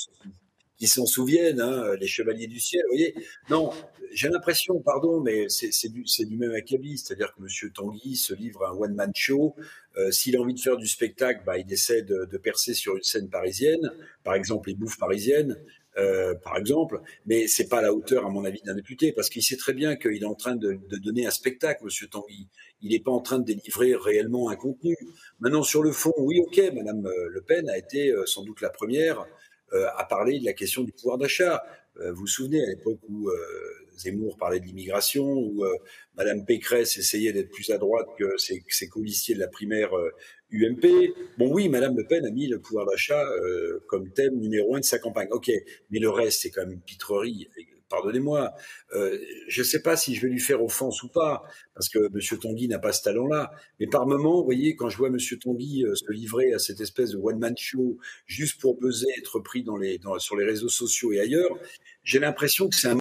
s'en 0.88 1.06
souviennent, 1.06 1.60
hein, 1.60 1.96
les 2.00 2.08
chevaliers 2.08 2.48
du 2.48 2.60
ciel. 2.60 2.84
Vous 2.90 2.96
voyez 2.96 3.16
Non, 3.50 3.72
j'ai 4.12 4.30
l'impression, 4.30 4.80
pardon, 4.80 5.20
mais 5.20 5.50
c'est 5.50 5.90
du, 5.90 6.04
du, 6.04 6.38
même 6.38 6.52
acabit, 6.52 6.98
c'est-à-dire 6.98 7.34
que 7.36 7.42
M. 7.42 7.72
Tanguy 7.74 8.16
se 8.16 8.34
livre 8.34 8.64
à 8.66 8.70
un 8.70 8.74
one-man 8.74 9.12
show. 9.14 9.56
Euh, 9.98 10.12
S'il 10.12 10.38
a 10.38 10.40
envie 10.40 10.54
de 10.54 10.60
faire 10.60 10.78
du 10.78 10.88
spectacle, 10.88 11.42
bah, 11.46 11.58
il 11.58 11.72
essaie 11.72 12.02
de, 12.02 12.26
de, 12.26 12.38
percer 12.38 12.74
sur 12.74 12.96
une 12.96 13.04
scène 13.04 13.30
parisienne, 13.30 13.92
par 14.24 14.36
exemple 14.36 14.70
les 14.70 14.76
bouffes 14.76 14.98
parisiennes. 14.98 15.58
Euh, 15.98 16.36
par 16.36 16.56
exemple, 16.58 17.02
mais 17.26 17.48
c'est 17.48 17.68
pas 17.68 17.80
à 17.80 17.81
la 17.81 17.94
hauteur, 17.94 18.26
à 18.26 18.30
mon 18.30 18.46
avis, 18.46 18.62
d'un 18.62 18.76
député, 18.76 19.12
parce 19.12 19.30
qu'il 19.30 19.44
sait 19.44 19.58
très 19.58 19.74
bien 19.74 19.96
qu'il 19.96 20.22
est 20.22 20.26
en 20.26 20.36
train 20.36 20.56
de, 20.56 20.80
de, 20.88 20.98
donner 20.98 21.26
un 21.26 21.31
spectacle, 21.31 21.84
Monsieur 21.84 22.08
Tanguy. 22.08 22.48
Il 22.81 22.92
n'est 22.92 23.00
pas 23.00 23.12
en 23.12 23.20
train 23.20 23.40
de 23.40 23.44
délivrer 23.44 23.96
réellement 23.96 24.50
un 24.50 24.56
contenu. 24.56 24.96
Maintenant, 25.40 25.64
sur 25.64 25.84
le 25.84 25.92
fond, 25.92 26.14
oui, 26.18 26.40
ok, 26.40 26.72
Madame 26.74 27.06
euh, 27.06 27.30
Le 27.30 27.42
Pen 27.42 27.70
a 27.70 27.78
été 27.78 28.12
euh, 28.12 28.26
sans 28.26 28.44
doute 28.44 28.62
la 28.62 28.70
première 28.70 29.26
euh, 29.74 29.88
à 29.98 30.06
parler 30.06 30.39
de 30.39 30.45
la 30.45 30.54
question 30.54 30.83
du 30.83 30.92
pouvoir 30.92 31.18
d'achat. 31.18 31.63
Euh, 32.00 32.12
vous 32.12 32.21
vous 32.21 32.27
souvenez, 32.27 32.63
à 32.63 32.68
l'époque 32.68 33.00
où 33.07 33.30
euh, 33.30 33.36
Zemmour 33.98 34.38
parlait 34.38 34.60
de 34.60 34.66
l'immigration, 34.66 35.25
où 35.25 35.63
Madame 36.16 36.45
Pécresse 36.45 36.98
essayait 36.98 37.33
d'être 37.33 37.51
plus 37.51 37.69
à 37.71 37.77
droite 37.77 38.07
que 38.18 38.38
ses, 38.38 38.63
ses 38.69 38.88
colistiers 38.88 39.36
de 39.36 39.39
la 39.39 39.48
primaire 39.48 39.92
UMP. 40.51 41.13
Bon, 41.38 41.51
oui, 41.51 41.68
Madame 41.68 41.98
Le 41.98 42.06
Pen 42.06 42.25
a 42.25 42.31
mis 42.31 42.48
le 42.48 42.60
pouvoir 42.60 42.86
d'achat 42.86 43.21
comme 43.88 44.10
thème 44.13 44.39
numéro 44.39 44.75
un 44.75 44.80
de 44.80 44.86
sa 44.86 45.00
campagne. 45.00 45.27
Ok, 45.31 45.51
mais 45.89 46.00
le 46.00 46.10
reste, 46.10 46.44
c'est 46.44 46.50
quand 46.50 46.62
même 46.62 46.71
une 46.71 46.81
pitrerie 46.81 47.50
pardonnez-moi, 47.89 48.53
euh, 48.95 49.18
je 49.47 49.62
ne 49.62 49.65
sais 49.65 49.81
pas 49.81 49.97
si 49.97 50.15
je 50.15 50.21
vais 50.21 50.30
lui 50.30 50.39
faire 50.39 50.63
offense 50.63 51.03
ou 51.03 51.09
pas, 51.09 51.44
parce 51.74 51.89
que 51.89 52.00
M. 52.00 52.39
Tanguy 52.39 52.68
n'a 52.68 52.80
pas 52.80 52.94
ce 52.94 53.03
talent-là. 53.03 53.51
Mais 53.80 53.88
par 53.88 54.07
moment, 54.07 54.39
vous 54.39 54.45
voyez, 54.45 54.75
quand 54.75 54.89
je 54.89 54.97
vois 54.97 55.09
M. 55.09 55.18
Tanguy 55.41 55.86
euh, 55.86 55.95
se 55.95 56.12
livrer 56.12 56.53
à 56.53 56.59
cette 56.59 56.80
espèce 56.80 57.12
de 57.12 57.18
one-man 57.18 57.56
show 57.57 57.97
juste 58.25 58.61
pour 58.61 58.80
buzzer, 58.80 59.07
être 59.18 59.40
pris 59.40 59.64
dans 59.64 59.78
les, 59.78 59.97
dans, 59.97 60.18
sur 60.19 60.35
les 60.35 60.45
réseaux 60.45 60.69
sociaux 60.69 61.11
et 61.11 61.19
ailleurs, 61.19 61.57
j'ai 62.04 62.19
l'impression 62.19 62.69
que 62.69 62.75
c'est 62.75 62.90
un 62.90 62.97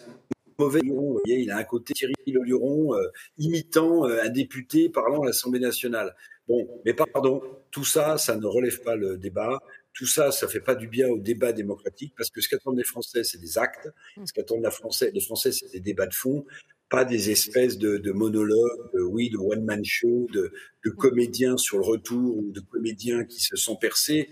mauvais 0.58 0.80
luron. 0.80 1.12
Vous 1.12 1.20
voyez, 1.24 1.40
il 1.40 1.50
a 1.50 1.56
un 1.56 1.64
côté 1.64 1.94
Thierry 1.94 2.14
Luron, 2.26 2.94
euh, 2.94 3.08
imitant 3.38 4.04
un 4.04 4.28
député 4.28 4.88
parlant 4.88 5.22
à 5.22 5.26
l'Assemblée 5.26 5.60
nationale. 5.60 6.14
Bon, 6.48 6.66
mais 6.84 6.94
pardon, 6.94 7.42
tout 7.70 7.84
ça, 7.84 8.16
ça 8.16 8.36
ne 8.36 8.46
relève 8.46 8.80
pas 8.80 8.96
le 8.96 9.18
débat. 9.18 9.60
Tout 9.92 10.07
ça, 10.07 10.30
ça 10.30 10.47
fait 10.47 10.61
pas 10.61 10.75
du 10.75 10.87
bien 10.87 11.09
au 11.09 11.18
débat 11.18 11.52
démocratique 11.52 12.14
parce 12.16 12.30
que 12.30 12.40
ce 12.40 12.49
qu'attendent 12.49 12.78
les 12.78 12.85
Français, 12.85 13.25
c'est 13.25 13.38
des 13.38 13.59
actes. 13.59 13.88
Mm. 14.16 14.26
Ce 14.26 14.33
qu'attendent 14.33 14.64
les 14.64 14.71
Français, 14.71 15.11
les 15.12 15.21
Français, 15.21 15.52
c'est 15.52 15.71
des 15.73 15.80
débats 15.80 16.07
de 16.07 16.14
fond, 16.14 16.45
pas 16.88 17.04
des 17.04 17.30
espèces 17.30 17.78
de, 17.78 18.12
monologues, 18.12 18.90
de, 18.95 19.00
oui, 19.00 19.30
de 19.30 19.37
one-man 19.37 19.85
show, 19.85 20.26
de, 20.33 20.52
comédiens 20.97 21.57
sur 21.57 21.78
le 21.78 21.85
retour 21.85 22.38
ou 22.38 22.50
de 22.50 22.61
comédiens 22.61 23.25
qui 23.25 23.40
se 23.40 23.57
sont 23.57 23.76
percés. 23.76 24.30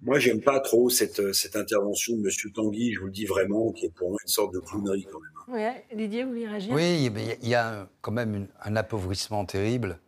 Moi, 0.00 0.18
j'aime 0.18 0.40
pas 0.40 0.60
trop 0.60 0.90
cette, 0.90 1.32
cette 1.32 1.56
intervention 1.56 2.16
de 2.16 2.22
M. 2.22 2.52
Tanguy, 2.52 2.92
je 2.92 3.00
vous 3.00 3.06
le 3.06 3.12
dis 3.12 3.26
vraiment, 3.26 3.72
qui 3.72 3.86
est 3.86 3.94
pour 3.94 4.10
moi 4.10 4.18
une 4.22 4.28
sorte 4.28 4.52
de 4.54 4.60
clownerie 4.60 5.06
quand 5.10 5.20
même. 5.20 5.30
Hein. 5.36 5.82
Oui, 5.92 5.96
Didier, 5.96 6.24
vous 6.24 6.30
voulez 6.30 6.48
réagir? 6.48 6.72
Oui, 6.72 7.10
il 7.42 7.48
y 7.48 7.54
a 7.54 7.88
quand 8.00 8.12
même 8.12 8.48
un 8.62 8.76
appauvrissement 8.76 9.44
terrible 9.44 9.98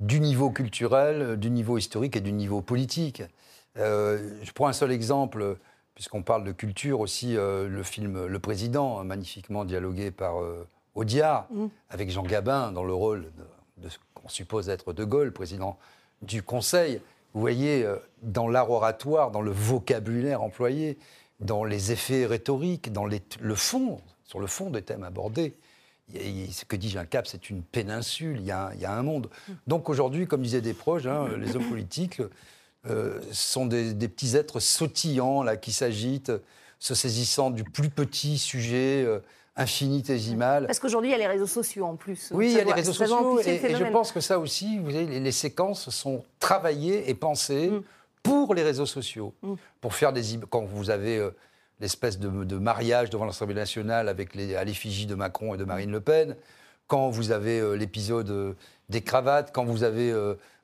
du 0.00 0.20
niveau 0.20 0.50
culturel, 0.50 1.38
du 1.38 1.50
niveau 1.50 1.78
historique 1.78 2.16
et 2.16 2.20
du 2.20 2.32
niveau 2.32 2.60
politique. 2.60 3.22
Euh, 3.78 4.30
je 4.42 4.52
prends 4.52 4.68
un 4.68 4.72
seul 4.72 4.92
exemple, 4.92 5.56
puisqu'on 5.94 6.22
parle 6.22 6.44
de 6.44 6.52
culture 6.52 7.00
aussi, 7.00 7.36
euh, 7.36 7.68
le 7.68 7.82
film 7.82 8.26
Le 8.26 8.38
Président, 8.38 9.02
magnifiquement 9.04 9.64
dialogué 9.64 10.10
par 10.10 10.40
euh, 10.40 10.66
Audiard, 10.94 11.46
mm. 11.50 11.66
avec 11.90 12.10
Jean 12.10 12.22
Gabin 12.22 12.72
dans 12.72 12.84
le 12.84 12.94
rôle 12.94 13.30
de, 13.78 13.88
ce 13.88 13.98
qu'on 14.14 14.28
suppose 14.28 14.68
être 14.68 14.92
De 14.92 15.04
Gaulle, 15.04 15.32
président 15.32 15.78
du 16.22 16.42
Conseil. 16.42 17.00
Vous 17.34 17.40
voyez, 17.40 17.84
dans 18.22 18.46
l'art 18.46 18.70
oratoire, 18.70 19.32
dans 19.32 19.42
le 19.42 19.50
vocabulaire 19.50 20.40
employé, 20.40 20.96
dans 21.40 21.64
les 21.64 21.90
effets 21.90 22.26
rhétoriques, 22.26 22.92
dans 22.92 23.06
le 23.06 23.54
fond, 23.56 24.00
sur 24.22 24.38
le 24.38 24.46
fond 24.46 24.70
des 24.70 24.82
thèmes 24.82 25.02
abordés, 25.02 25.54
ce 26.12 26.64
que 26.64 26.76
dit 26.76 26.90
Jean 26.90 27.06
Cap, 27.06 27.26
c'est 27.26 27.50
une 27.50 27.62
péninsule, 27.62 28.38
il 28.38 28.46
y, 28.46 28.52
a, 28.52 28.72
un 28.86 29.02
monde. 29.02 29.28
Mm. 29.48 29.52
Donc 29.66 29.88
aujourd'hui, 29.88 30.28
comme 30.28 30.42
disaient 30.42 30.60
des 30.60 30.74
proches, 30.74 31.06
hein, 31.06 31.28
les 31.36 31.56
hommes 31.56 31.68
politiques 31.68 32.22
euh, 32.90 33.18
sont 33.32 33.66
des, 33.66 33.94
petits 33.94 34.36
êtres 34.36 34.60
sautillants 34.60 35.42
là, 35.42 35.56
qui 35.56 35.72
s'agitent, 35.72 36.32
se 36.78 36.94
saisissant 36.94 37.50
du 37.50 37.64
plus 37.64 37.88
petit 37.88 38.36
sujet, 38.38 39.04
euh, 39.06 39.20
infinitésimale. 39.56 40.66
Parce 40.66 40.80
qu'aujourd'hui, 40.80 41.10
il 41.10 41.12
y 41.12 41.14
a 41.14 41.18
les 41.18 41.26
réseaux 41.26 41.46
sociaux 41.46 41.86
en 41.86 41.96
plus. 41.96 42.30
Oui, 42.32 42.50
il 42.52 42.56
y 42.56 42.60
a 42.60 42.64
les 42.64 42.72
réseaux 42.72 42.92
sociaux 42.92 43.40
et, 43.40 43.54
et 43.54 43.74
je 43.76 43.84
pense 43.84 44.12
que 44.12 44.20
ça 44.20 44.38
aussi, 44.38 44.78
vous 44.78 44.90
savez, 44.90 45.06
les, 45.06 45.20
les 45.20 45.32
séquences 45.32 45.90
sont 45.90 46.24
travaillées 46.40 47.08
et 47.08 47.14
pensées 47.14 47.70
Mm. 47.70 47.82
pour 48.22 48.54
les 48.54 48.62
réseaux 48.62 48.86
sociaux, 48.86 49.32
Mm. 49.42 49.54
pour 49.80 49.94
faire 49.94 50.12
des 50.12 50.22
quand 50.50 50.64
vous 50.64 50.90
avez 50.90 51.18
euh, 51.18 51.30
l'espèce 51.80 52.18
de, 52.18 52.44
de 52.44 52.56
mariage 52.58 53.10
devant 53.10 53.24
l'Assemblée 53.24 53.54
nationale 53.54 54.08
avec 54.08 54.34
les, 54.34 54.56
à 54.56 54.64
l'effigie 54.64 55.06
de 55.06 55.14
Macron 55.14 55.54
et 55.54 55.56
de 55.56 55.64
Marine 55.64 55.90
Le 55.90 56.00
Pen, 56.00 56.36
quand 56.86 57.08
vous 57.10 57.30
avez 57.30 57.60
euh, 57.60 57.74
l'épisode 57.74 58.56
des 58.88 59.00
cravates, 59.00 59.52
quand 59.54 59.64
vous 59.64 59.84
avez 59.84 60.12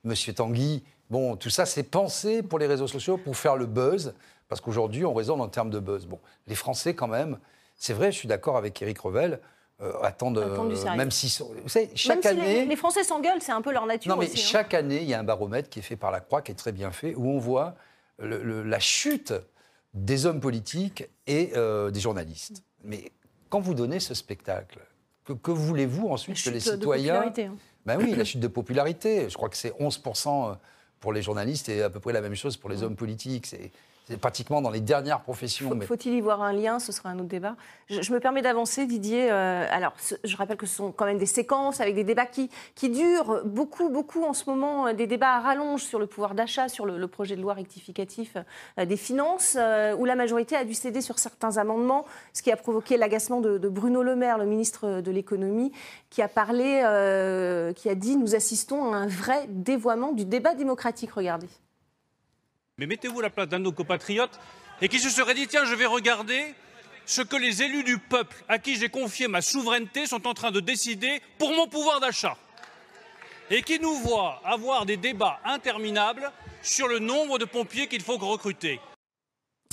Monsieur 0.05 0.35
Tanguy, 0.35 0.83
bon, 1.11 1.37
tout 1.37 1.51
ça 1.51 1.67
c'est 1.67 1.83
pensé 1.83 2.43
pour 2.43 2.59
les 2.59 2.67
réseaux 2.67 2.87
sociaux 2.89 3.19
pour 3.19 3.37
faire 3.37 3.57
le 3.57 3.67
buzz, 3.67 4.15
parce 4.49 4.61
qu'aujourd'hui 4.61 5.05
on 5.05 5.15
raisonne 5.15 5.41
en 5.41 5.49
termes 5.49 5.71
de 5.71 5.79
buzz. 5.79 6.07
Bon, 6.07 6.19
les 6.47 6.55
Français 6.55 6.95
quand 6.95 7.09
même, 7.09 7.39
c'est 7.77 7.93
vrai, 7.93 8.13
je 8.13 8.19
suis 8.19 8.29
d'accord 8.29 8.57
avec 8.57 8.81
Éric 8.83 8.99
Revel. 9.01 9.41
euh, 9.83 9.93
attendent, 10.03 10.37
euh, 10.37 10.97
même 10.97 11.11
si, 11.11 11.39
vous 11.63 11.69
savez, 11.71 11.89
chaque 11.95 12.17
Même 12.17 12.23
si 12.23 12.29
année, 12.29 12.61
les, 12.61 12.67
les 12.67 12.77
Français 12.77 13.03
s'engueulent, 13.03 13.41
c'est 13.41 13.53
un 13.53 13.63
peu 13.63 13.73
leur 13.73 13.87
nature 13.87 14.13
non, 14.13 14.19
mais 14.21 14.27
aussi. 14.27 14.39
hein. 14.39 14.45
chaque 14.45 14.75
année, 14.75 14.99
il 15.01 15.09
y 15.09 15.15
a 15.15 15.19
un 15.19 15.25
baromètre 15.25 15.71
qui 15.71 15.79
est 15.79 15.83
fait 15.83 15.97
par 15.97 16.11
la 16.11 16.21
Croix, 16.21 16.43
qui 16.43 16.53
est 16.53 16.55
très 16.55 16.73
bien 16.73 16.91
fait, 16.91 17.15
où 17.15 17.27
on 17.31 17.39
voit 17.39 17.75
le- 18.19 18.43
le- 18.43 18.63
la 18.63 18.79
chute 18.79 19.33
des 19.95 20.27
hommes 20.27 20.41
politiques 20.41 21.09
et 21.27 21.53
euh, 21.57 21.91
des 21.91 21.99
journalistes. 22.01 22.63
Mais 22.85 23.11
quand 23.49 23.61
vous 23.61 23.73
donnez 23.73 24.01
ce 24.01 24.13
spectacle, 24.13 24.81
que, 25.25 25.33
que 25.33 25.51
voulez-vous 25.51 26.09
ensuite 26.11 26.35
que 26.37 26.41
Chute 26.43 26.53
les 26.53 26.59
de 26.59 26.65
citoyens... 26.65 27.15
popularité, 27.15 27.45
hein. 27.47 27.57
Ben 27.87 27.97
oui, 27.99 28.15
la 28.15 28.25
chute 28.31 28.41
de 28.41 28.49
popularité. 28.49 29.31
Je 29.31 29.35
crois 29.35 29.49
que 29.49 29.57
c'est 29.57 29.73
11% 29.81 30.57
pour 31.01 31.13
les 31.13 31.23
journalistes 31.23 31.69
et 31.69 31.83
à 31.83 31.91
peu 31.91 31.99
près 31.99 32.13
la 32.13 32.21
même 32.21 32.35
chose 32.35 32.57
pour 32.57 32.71
les 32.71 32.83
hommes 32.83 32.97
politiques. 32.97 33.47
C'est 33.47 33.73
c'est 34.11 34.17
pratiquement 34.19 34.61
dans 34.61 34.71
les 34.71 34.81
dernières 34.81 35.21
professions. 35.21 35.75
Mais- 35.75 35.87
Faut-il 35.87 36.13
y 36.15 36.21
voir 36.21 36.43
un 36.43 36.53
lien? 36.53 36.79
Ce 36.79 36.91
sera 36.93 37.11
un 37.11 37.19
autre 37.19 37.29
débat. 37.29 37.57
Je, 37.89 38.03
je 38.03 38.13
me 38.13 38.19
permets 38.21 38.43
d'avancer, 38.43 38.87
Didier. 38.87 39.31
euh, 39.31 39.67
alors, 39.71 39.93
ce- 39.99 40.17
je 40.25 40.37
rappelle 40.37 40.57
que 40.57 40.67
ce 40.67 40.75
sont 40.77 40.93
quand 40.93 41.05
même 41.05 41.19
des 41.19 41.27
séquences 41.27 41.81
avec 41.81 41.95
des 41.95 42.05
débats 42.05 42.27
qui, 42.27 42.51
qui 42.75 42.89
durent 42.91 43.43
beaucoup, 43.45 43.89
beaucoup 43.89 44.25
en 44.25 44.33
ce 44.33 44.49
moment, 44.51 44.89
euh, 44.89 44.93
des 44.93 45.07
débats 45.07 45.37
à 45.37 45.41
rallonge 45.41 45.83
sur 45.85 45.99
le 45.99 46.07
pouvoir 46.07 46.35
d'achat, 46.35 46.69
sur 46.69 46.87
le, 46.87 46.99
le 46.99 47.09
projet 47.09 47.37
de 47.37 47.43
loi 47.43 47.55
rectificatif 47.55 48.37
euh, 48.79 48.85
des 48.85 48.97
finances, 48.97 49.57
euh, 49.59 49.95
où 49.97 50.05
la 50.05 50.17
majorité 50.17 50.57
a 50.57 50.65
dû 50.65 50.75
céder 50.75 51.01
sur 51.01 51.19
certains 51.19 51.57
amendements, 51.59 52.05
ce 52.33 52.43
qui 52.43 52.51
a 52.51 52.57
provoqué 52.57 52.97
l'agacement 52.97 53.41
de, 53.41 53.59
de 53.59 53.69
Bruno 53.69 54.03
Le 54.03 54.17
Maire, 54.17 54.39
le 54.39 54.47
ministre 54.47 55.01
de 55.01 55.11
l'économie, 55.11 55.73
qui 56.11 56.23
a 56.23 56.29
parlé, 56.29 56.81
qui 57.77 57.89
a 57.89 57.95
dit 57.95 58.17
nous 58.17 58.35
assistons 58.35 58.93
à 58.93 58.97
un 58.97 59.07
vrai 59.07 59.47
dévoiement 59.49 60.13
du 60.13 60.25
débat 60.25 60.55
démocratique. 60.55 61.13
Regardez. 61.13 61.49
Mais 62.81 62.87
mettez-vous 62.87 63.21
à 63.21 63.25
la 63.25 63.31
place 63.31 63.47
d'un 63.47 63.59
de 63.59 63.65
nos 63.65 63.73
compatriotes 63.73 64.41
et 64.81 64.89
qui 64.89 64.99
se 65.01 65.11
serait 65.11 65.35
dit 65.35 65.47
tiens, 65.47 65.67
je 65.67 65.75
vais 65.75 65.85
regarder 65.85 66.55
ce 67.05 67.21
que 67.21 67.37
les 67.37 67.63
élus 67.63 67.85
du 67.85 67.99
peuple 67.99 68.35
à 68.49 68.59
qui 68.59 68.77
j'ai 68.77 68.89
confié 68.89 69.29
ma 69.29 69.43
souveraineté 69.43 70.07
sont 70.07 70.27
en 70.27 70.33
train 70.33 70.51
de 70.51 70.61
décider 70.61 71.21
pour 71.37 71.51
mon 71.51 71.69
pouvoir 71.69 72.01
d'achat. 72.01 72.39
Et 73.51 73.63
qui 73.63 73.79
nous 73.81 73.95
voient 73.97 74.41
avoir 74.47 74.87
des 74.87 74.97
débats 74.97 75.41
interminables 75.45 76.33
sur 76.63 76.89
le 76.89 77.01
nombre 77.01 77.39
de 77.39 77.45
pompiers 77.45 77.87
qu'il 77.87 78.01
faut 78.01 78.17
recruter. 78.17 78.81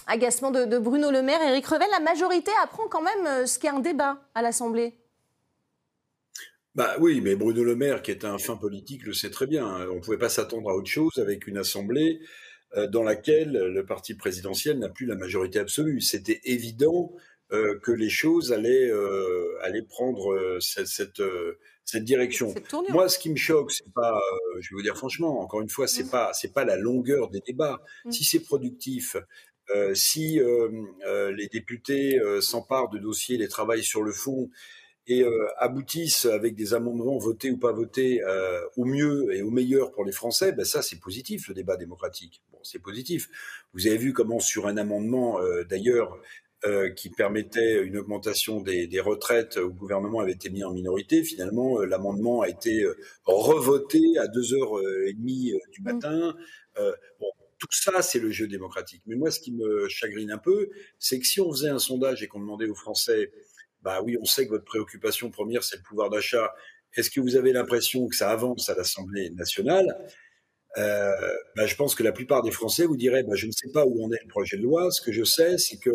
Agacement 0.08 0.52
de, 0.52 0.66
de 0.66 0.78
Bruno 0.78 1.10
Le 1.10 1.22
Maire, 1.22 1.42
Éric 1.42 1.66
Revel, 1.66 1.88
la 1.90 2.02
majorité 2.02 2.52
apprend 2.62 2.90
quand 2.90 3.02
même 3.02 3.26
euh, 3.26 3.46
ce 3.46 3.58
qu'est 3.58 3.70
un 3.70 3.80
débat 3.80 4.18
à 4.36 4.42
l'Assemblée. 4.42 4.98
Bah 6.76 6.96
oui, 7.00 7.22
mais 7.22 7.36
Bruno 7.36 7.64
Le 7.64 7.76
Maire, 7.76 8.02
qui 8.02 8.12
est 8.12 8.26
un 8.26 8.38
fin 8.38 8.58
politique, 8.58 9.04
le 9.04 9.14
sait 9.14 9.32
très 9.32 9.48
bien. 9.48 9.66
On 9.66 9.96
ne 9.96 10.00
pouvait 10.00 10.18
pas 10.18 10.30
s'attendre 10.30 10.70
à 10.70 10.76
autre 10.76 10.90
chose 10.90 11.18
avec 11.18 11.48
une 11.48 11.58
assemblée 11.58 12.20
euh, 12.22 12.47
dans 12.90 13.04
laquelle 13.04 13.52
le 13.52 13.86
parti 13.86 14.14
présidentiel 14.14 14.78
n'a 14.80 14.90
plus 14.90 15.06
la 15.06 15.16
majorité 15.16 15.60
absolue. 15.60 16.02
C'était 16.02 16.42
évident 16.44 17.14
euh, 17.54 17.80
que 17.80 17.94
les 17.94 18.10
choses 18.10 18.52
allaient, 18.52 18.90
euh, 18.90 19.58
allaient 19.62 19.82
prendre 19.82 20.34
euh, 20.34 20.60
cette, 20.60 20.88
cette, 20.88 21.22
euh, 21.22 21.58
cette 21.86 22.04
direction. 22.04 22.54
Cette. 22.54 22.74
Moi, 22.90 23.08
ce 23.08 23.18
qui 23.18 23.30
me 23.30 23.38
choque, 23.38 23.72
c'est 23.72 23.90
pas, 23.94 24.18
euh, 24.18 24.60
je 24.60 24.70
vais 24.70 24.76
vous 24.76 24.82
dire 24.82 24.98
franchement, 24.98 25.40
encore 25.40 25.62
une 25.62 25.70
fois, 25.70 25.88
c'est 25.88 26.04
Mm. 26.04 26.10
pas, 26.10 26.34
c'est 26.34 26.54
pas 26.54 26.66
la 26.66 26.76
longueur 26.76 27.30
des 27.30 27.40
débats. 27.40 27.82
Mm. 28.04 28.12
Si 28.12 28.26
c'est 28.26 28.42
productif, 28.42 29.16
euh, 29.74 29.94
si 29.96 30.42
euh, 30.42 30.70
euh, 31.06 31.32
les 31.32 31.48
députés 31.48 32.20
euh, 32.20 32.42
s'emparent 32.42 32.90
de 32.90 33.00
dossiers, 33.00 33.38
les 33.38 33.48
travaillent 33.48 33.84
sur 33.84 34.04
le 34.04 34.12
fond 34.12 34.50
et 35.08 35.24
euh, 35.24 35.48
aboutissent 35.58 36.26
avec 36.26 36.56
des 36.56 36.74
amendements 36.74 37.18
votés 37.18 37.50
ou 37.52 37.58
pas 37.58 37.72
votés 37.72 38.22
euh, 38.24 38.62
au 38.76 38.86
mieux 38.86 39.34
et 39.34 39.42
au 39.42 39.50
meilleur 39.50 39.92
pour 39.92 40.04
les 40.04 40.12
Français, 40.12 40.52
ben 40.52 40.66
ça 40.66 40.82
c'est 40.82 41.00
positif 41.00 41.48
le 41.48 41.54
débat 41.54 41.78
démocratique. 41.78 42.44
Bon, 42.52 42.60
c'est 42.64 42.80
positif. 42.80 43.30
Vous 43.74 43.88
avez 43.88 43.98
vu 43.98 44.14
comment 44.14 44.40
sur 44.40 44.68
un 44.68 44.78
amendement 44.78 45.40
euh, 45.40 45.64
d'ailleurs 45.64 46.20
qui 46.98 47.12
permettait 47.12 47.82
une 47.84 47.98
augmentation 47.98 48.60
des, 48.60 48.88
des 48.88 49.00
retraites 49.00 49.58
où 49.58 49.68
le 49.68 49.70
gouvernement 49.70 50.20
avait 50.20 50.34
été 50.34 50.50
mis 50.50 50.66
en 50.66 50.74
minorité, 50.74 51.24
finalement 51.24 51.80
l'amendement 51.80 52.42
a 52.42 52.50
été 52.50 52.86
revoté 53.26 54.02
à 54.18 54.28
2h30 54.28 55.54
euh, 55.54 55.60
du 55.72 55.82
matin. 55.82 56.36
Euh, 56.78 56.94
bon, 57.20 57.28
tout 57.60 57.68
ça, 57.72 58.02
c'est 58.02 58.20
le 58.20 58.32
jeu 58.32 58.48
démocratique. 58.48 59.02
Mais 59.08 59.16
moi, 59.16 59.32
ce 59.32 59.40
qui 59.40 59.52
me 59.52 59.88
chagrine 59.88 60.32
un 60.32 60.38
peu, 60.38 60.70
c'est 61.00 61.20
que 61.20 61.26
si 61.26 61.42
on 61.42 61.52
faisait 61.52 61.70
un 61.70 61.80
sondage 61.80 62.22
et 62.24 62.28
qu'on 62.28 62.40
demandait 62.40 62.68
aux 62.68 62.76
Français, 62.76 63.32
bah 63.88 64.01
oui, 64.03 64.17
on 64.22 64.25
sait 64.25 64.44
que 64.44 64.50
votre 64.50 64.65
préoccupation 64.65 65.32
première, 65.32 65.63
c'est 65.63 65.77
le 65.77 65.82
pouvoir 65.82 66.10
d'achat. 66.10 66.53
Est-ce 66.98 67.10
que 67.10 67.22
vous 67.22 67.38
avez 67.38 67.53
l'impression 67.53 68.06
que 68.10 68.17
ça 68.17 68.29
avance 68.29 68.67
à 68.67 68.75
l'Assemblée 68.75 69.29
nationale? 69.29 69.98
Euh, 70.77 71.13
bah, 71.56 71.65
je 71.65 71.74
pense 71.75 71.96
que 71.96 72.03
la 72.03 72.12
plupart 72.12 72.44
des 72.44 72.51
Français 72.51 72.86
vous 72.86 72.98
diraient 72.98 73.24
bah, 73.24 73.36
je 73.36 73.48
ne 73.48 73.51
sais 73.53 73.72
pas 73.74 73.86
où 73.86 74.03
en 74.03 74.12
est 74.12 74.20
le 74.22 74.27
projet 74.27 74.58
de 74.58 74.63
loi. 74.63 74.91
Ce 74.91 75.01
que 75.01 75.13
je 75.13 75.24
sais, 75.24 75.58
c'est 75.58 75.77
qu'il 75.77 75.94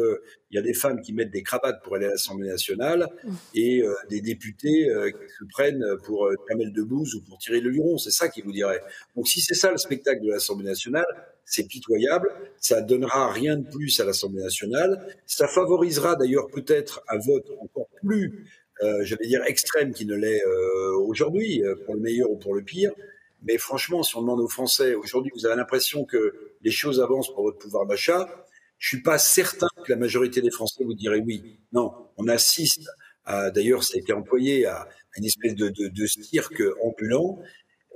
y 0.52 0.58
a 0.58 0.62
des 0.62 0.72
femmes 0.72 1.02
qui 1.02 1.12
mettent 1.12 1.30
des 1.30 1.42
cravates 1.42 1.82
pour 1.84 1.96
aller 1.96 2.06
à 2.06 2.12
l'Assemblée 2.12 2.48
nationale 2.48 3.08
et 3.54 3.82
euh, 3.82 3.92
des 4.08 4.22
députés 4.22 4.88
euh, 4.88 5.10
qui 5.10 5.28
se 5.38 5.44
prennent 5.50 5.84
pour 6.06 6.30
Kamel 6.48 6.72
Debbouze 6.72 7.14
ou 7.16 7.22
pour 7.22 7.36
tirer 7.36 7.60
le 7.60 7.68
luron. 7.68 7.98
C'est 7.98 8.10
ça 8.10 8.30
qu'ils 8.30 8.44
vous 8.44 8.52
diraient. 8.52 8.80
Donc 9.16 9.28
si 9.28 9.42
c'est 9.42 9.52
ça 9.52 9.70
le 9.70 9.76
spectacle 9.76 10.24
de 10.24 10.30
l'Assemblée 10.30 10.64
nationale, 10.64 11.04
c'est 11.44 11.64
pitoyable. 11.64 12.30
Ça 12.58 12.80
donnera 12.80 13.30
rien 13.30 13.56
de 13.56 13.68
plus 13.68 14.00
à 14.00 14.04
l'Assemblée 14.04 14.42
nationale. 14.42 15.16
Ça 15.26 15.48
favorisera 15.48 16.16
d'ailleurs 16.16 16.48
peut-être 16.48 17.02
un 17.08 17.18
vote 17.18 17.46
encore 17.60 17.88
plus, 18.00 18.46
euh, 18.82 19.04
j'allais 19.04 19.26
dire, 19.26 19.42
extrême 19.44 19.92
qui 19.92 20.06
ne 20.06 20.14
l'est 20.14 20.44
euh, 20.44 20.96
aujourd'hui, 20.96 21.62
euh, 21.62 21.76
pour 21.84 21.94
le 21.94 22.00
meilleur 22.00 22.30
ou 22.30 22.36
pour 22.36 22.54
le 22.54 22.62
pire. 22.62 22.92
Mais 23.42 23.58
franchement, 23.58 24.02
si 24.02 24.16
on 24.16 24.22
demande 24.22 24.40
aux 24.40 24.48
Français, 24.48 24.94
aujourd'hui, 24.94 25.32
vous 25.34 25.46
avez 25.46 25.56
l'impression 25.56 26.04
que 26.04 26.54
les 26.62 26.70
choses 26.70 27.00
avancent 27.00 27.32
pour 27.32 27.42
votre 27.42 27.58
pouvoir 27.58 27.86
d'achat, 27.86 28.46
je 28.78 28.88
suis 28.88 29.02
pas 29.02 29.18
certain 29.18 29.68
que 29.84 29.92
la 29.92 29.98
majorité 29.98 30.40
des 30.40 30.50
Français 30.50 30.84
vous 30.84 30.94
dirait 30.94 31.20
oui. 31.20 31.58
Non, 31.72 31.92
on 32.16 32.28
assiste 32.28 32.88
d'ailleurs, 33.54 33.84
ça 33.84 33.94
a 33.94 34.00
été 34.00 34.12
employé 34.12 34.66
à, 34.66 34.88
une 35.16 35.24
espèce 35.24 35.54
de 35.54 36.06
cirque 36.06 36.62
ambulant. 36.82 37.38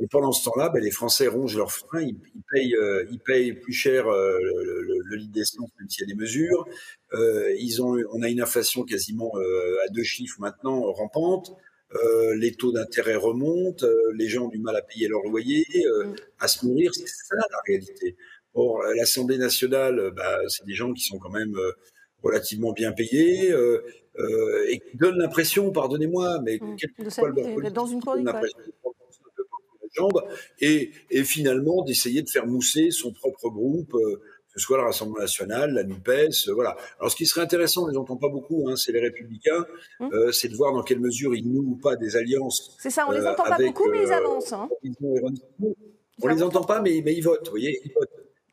Et 0.00 0.06
pendant 0.08 0.32
ce 0.32 0.44
temps-là, 0.44 0.68
ben, 0.68 0.82
les 0.82 0.90
Français 0.90 1.26
rongent 1.26 1.56
leurs 1.56 1.72
freins, 1.72 2.02
ils, 2.02 2.16
ils 2.34 2.42
payent, 2.52 2.76
euh, 2.76 3.06
ils 3.10 3.18
payent 3.18 3.52
plus 3.54 3.72
cher 3.72 4.06
euh, 4.08 4.38
le, 4.40 4.82
le, 4.82 4.98
le 5.04 5.16
litre 5.16 5.32
d'essence, 5.32 5.70
même 5.78 5.88
s'il 5.88 6.06
y 6.06 6.10
a 6.12 6.14
des 6.14 6.20
mesures. 6.20 6.66
Euh, 7.14 7.54
ils 7.58 7.82
ont, 7.82 7.96
on 8.12 8.22
a 8.22 8.28
une 8.28 8.40
inflation 8.40 8.82
quasiment 8.84 9.32
euh, 9.36 9.76
à 9.86 9.88
deux 9.88 10.02
chiffres 10.02 10.36
maintenant, 10.40 10.80
rampante. 10.92 11.52
Euh, 11.94 12.34
les 12.36 12.52
taux 12.52 12.72
d'intérêt 12.72 13.14
remontent, 13.14 13.86
euh, 13.86 13.94
les 14.16 14.28
gens 14.28 14.46
ont 14.46 14.48
du 14.48 14.58
mal 14.58 14.76
à 14.76 14.82
payer 14.82 15.08
leur 15.08 15.22
loyer, 15.22 15.64
euh, 15.86 16.14
à 16.40 16.48
se 16.48 16.66
nourrir, 16.66 16.92
c'est 16.92 17.06
ça 17.06 17.36
la 17.36 17.58
réalité. 17.66 18.16
Or, 18.54 18.82
l'Assemblée 18.96 19.38
nationale, 19.38 20.10
bah, 20.16 20.40
c'est 20.48 20.66
des 20.66 20.74
gens 20.74 20.92
qui 20.92 21.04
sont 21.04 21.18
quand 21.18 21.30
même 21.30 21.54
euh, 21.56 21.72
relativement 22.22 22.72
bien 22.72 22.90
payés 22.92 23.52
euh, 23.52 23.82
euh, 24.18 24.66
et 24.68 24.80
qui 24.80 24.96
donnent 24.96 25.18
l'impression, 25.18 25.70
pardonnez-moi, 25.70 26.40
mais 26.42 26.58
Mm. 26.60 27.08
soit 27.08 27.28
leur 27.28 27.54
politique, 27.54 27.72
dans 27.72 27.86
une 27.86 28.00
et, 30.60 30.90
et 31.10 31.24
finalement 31.24 31.82
d'essayer 31.84 32.22
de 32.22 32.28
faire 32.28 32.46
mousser 32.46 32.90
son 32.90 33.12
propre 33.12 33.48
groupe, 33.50 33.94
euh, 33.94 34.16
que 34.52 34.60
ce 34.60 34.66
soit 34.66 34.78
le 34.78 34.84
Rassemblement 34.84 35.20
national, 35.20 35.72
la 35.74 35.84
NUPES, 35.84 36.48
euh, 36.48 36.54
voilà. 36.54 36.76
Alors 36.98 37.10
ce 37.10 37.16
qui 37.16 37.26
serait 37.26 37.42
intéressant, 37.42 37.84
on 37.84 37.86
ne 37.88 37.92
les 37.92 37.98
entend 37.98 38.16
pas 38.16 38.28
beaucoup, 38.30 38.68
hein, 38.68 38.76
c'est 38.76 38.92
les 38.92 39.00
Républicains, 39.00 39.64
Mm. 40.00 40.08
euh, 40.12 40.32
c'est 40.32 40.48
de 40.48 40.54
voir 40.56 40.72
dans 40.72 40.82
quelle 40.82 41.00
mesure 41.00 41.34
ils 41.34 41.46
nouent 41.46 41.72
ou 41.72 41.76
pas 41.76 41.96
des 41.96 42.16
alliances 42.16 42.74
C'est 42.80 42.90
ça, 42.90 43.06
on 43.08 43.12
les 43.12 43.26
entend 43.26 43.44
pas 43.44 43.54
avec, 43.54 43.66
beaucoup, 43.68 43.90
mais 43.90 44.02
ils 44.02 44.12
avancent. 44.12 44.52
hein. 44.52 44.68
On 46.22 46.30
Ils 46.30 46.34
les 46.36 46.42
entend 46.42 46.64
pas, 46.64 46.80
mais, 46.80 47.02
mais 47.04 47.12
ils 47.14 47.20
votent, 47.22 47.44
vous 47.46 47.50
voyez, 47.50 47.80
ils 47.84 47.92
votent. 47.92 48.08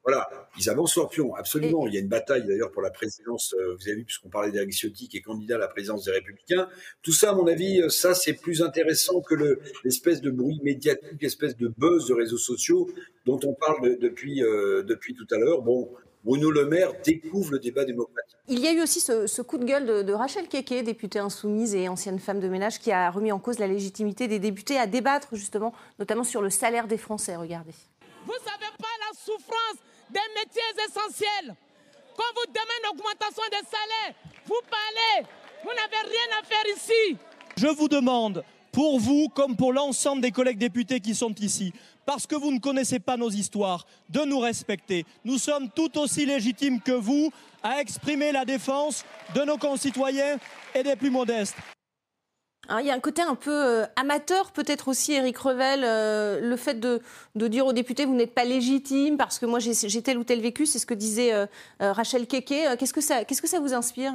Voilà, 0.06 0.28
ils 0.60 0.70
avancent 0.70 0.98
leur 0.98 1.08
pion, 1.10 1.34
absolument. 1.36 1.88
Il 1.88 1.94
y 1.94 1.98
a 1.98 2.02
une 2.02 2.10
bataille 2.10 2.46
d'ailleurs 2.46 2.72
pour 2.72 2.82
la 2.82 2.92
présidence, 2.92 3.56
euh, 3.58 3.76
vous 3.80 3.88
avez 3.88 3.98
vu, 3.98 4.04
puisqu'on 4.04 4.30
parlait 4.30 4.52
d'Eric 4.52 4.74
Ciotti 4.74 5.08
qui 5.08 5.18
est 5.18 5.22
candidat 5.22 5.56
à 5.56 5.60
la 5.60 5.68
présidence 5.70 6.04
des 6.06 6.12
Républicains. 6.12 6.68
Tout 7.02 7.14
ça, 7.14 7.32
à 7.32 7.34
mon 7.34 7.48
avis, 7.48 7.82
euh, 7.82 7.88
ça 7.90 8.14
c'est 8.14 8.34
plus 8.34 8.62
intéressant 8.62 9.22
que 9.22 9.34
le- 9.34 9.62
l'espèce 9.86 10.20
de 10.22 10.30
bruit 10.30 10.60
médiatique, 10.64 11.22
l'espèce 11.22 11.56
de 11.56 11.70
buzz 11.78 12.08
de 12.10 12.14
réseaux 12.16 12.38
sociaux 12.38 12.90
dont 13.26 13.40
on 13.46 13.54
parle 13.54 13.82
de- 13.82 13.96
depuis, 13.96 14.44
euh, 14.44 14.84
depuis 14.84 15.14
tout 15.16 15.28
à 15.32 15.38
l'heure. 15.38 15.62
Bon, 15.62 15.90
Bruno 16.26 16.52
Le 16.52 16.66
Maire 16.66 16.92
découvre 17.06 17.52
le 17.52 17.60
débat 17.60 17.86
démocratique. 17.86 18.38
Il 18.50 18.60
y 18.60 18.68
a 18.68 18.74
eu 18.74 18.82
aussi 18.82 19.00
ce, 19.00 19.26
ce 19.28 19.42
coup 19.42 19.58
de 19.58 19.66
gueule 19.66 19.86
de, 19.86 20.02
de 20.02 20.14
Rachel 20.14 20.48
Keke, 20.50 20.84
députée 20.84 21.20
insoumise 21.20 21.76
et 21.76 21.88
ancienne 21.88 22.20
femme 22.20 22.40
de 22.42 22.48
ménage, 22.50 22.80
qui 22.80 22.92
a 22.92 23.10
remis 23.10 23.32
en 23.32 23.40
cause 23.40 23.58
la 23.60 23.68
légitimité 23.68 24.28
des 24.28 24.40
députés 24.40 24.78
à 24.78 24.86
débattre 24.88 25.30
justement, 25.36 25.74
notamment 26.00 26.24
sur 26.26 26.42
le 26.42 26.50
salaire 26.50 26.88
des 26.88 26.98
Français. 26.98 27.36
Regardez. 27.38 27.72
Vous 28.26 28.34
savez 28.34 28.72
pas 28.78 28.88
la 29.10 29.18
souffrance 29.18 29.78
des 30.14 30.30
métiers 30.36 30.86
essentiels. 30.88 31.56
Quand 32.16 32.32
vous 32.36 32.46
demandez 32.46 32.80
une 32.84 32.90
augmentation 32.92 33.44
des 33.50 33.66
salaires, 33.68 34.16
vous 34.46 34.62
parlez 34.70 35.28
Vous 35.64 35.70
n'avez 35.70 36.08
rien 36.08 36.40
à 36.40 36.44
faire 36.44 36.76
ici. 36.76 37.18
Je 37.58 37.68
vous 37.68 37.88
demande, 37.88 38.44
pour 38.72 39.00
vous 39.00 39.30
comme 39.30 39.56
pour 39.56 39.74
l'ensemble 39.74 40.22
des 40.22 40.32
collègues 40.32 40.58
députés 40.58 41.00
qui 41.00 41.16
sont 41.16 41.34
ici, 41.36 41.74
parce 42.06 42.28
que 42.28 42.36
vous 42.36 42.52
ne 42.52 42.60
connaissez 42.60 43.00
pas 43.00 43.18
nos 43.18 43.30
histoires, 43.30 43.86
de 44.10 44.22
nous 44.22 44.40
respecter. 44.40 45.06
Nous 45.24 45.38
sommes 45.38 45.70
tout 45.70 45.98
aussi 45.98 46.26
légitimes 46.26 46.82
que 46.82 46.92
vous 46.92 47.32
à 47.64 47.80
exprimer 47.80 48.32
la 48.32 48.46
défense 48.46 49.06
de 49.34 49.42
nos 49.42 49.58
concitoyens 49.58 50.38
et 50.76 50.84
des 50.84 50.96
plus 50.96 51.10
modestes. 51.10 51.56
Alors, 52.70 52.80
il 52.80 52.88
y 52.88 52.92
a 52.92 52.94
un 52.94 53.00
côté 53.02 53.22
un 53.22 53.36
peu 53.36 53.52
euh, 53.52 53.86
amateur, 53.98 54.54
peut-être 54.54 54.88
aussi, 54.88 55.12
Éric 55.14 55.38
Revel, 55.38 55.82
euh, 55.84 56.40
le 56.40 56.56
fait 56.56 56.80
de, 56.80 57.02
dire 57.36 57.66
aux 57.66 57.74
députés 57.74 58.06
vous 58.06 58.16
n'êtes 58.16 58.34
pas 58.34 58.46
légitime 58.46 59.18
parce 59.18 59.38
que 59.38 59.46
moi 59.46 59.60
j'ai 59.60 60.02
tel 60.02 60.18
ou 60.18 60.24
tel 60.24 60.40
vécu, 60.40 60.66
c'est 60.66 60.80
ce 60.80 60.86
que 60.86 60.94
disait 60.94 61.34
euh, 61.34 61.46
Rachel 61.80 62.26
Keke. 62.26 62.78
Qu'est-ce 62.80 62.94
que 62.94 63.02
ça, 63.02 63.26
que 63.26 63.36
ça 63.36 63.60
vous 63.60 63.74
inspire? 63.74 64.14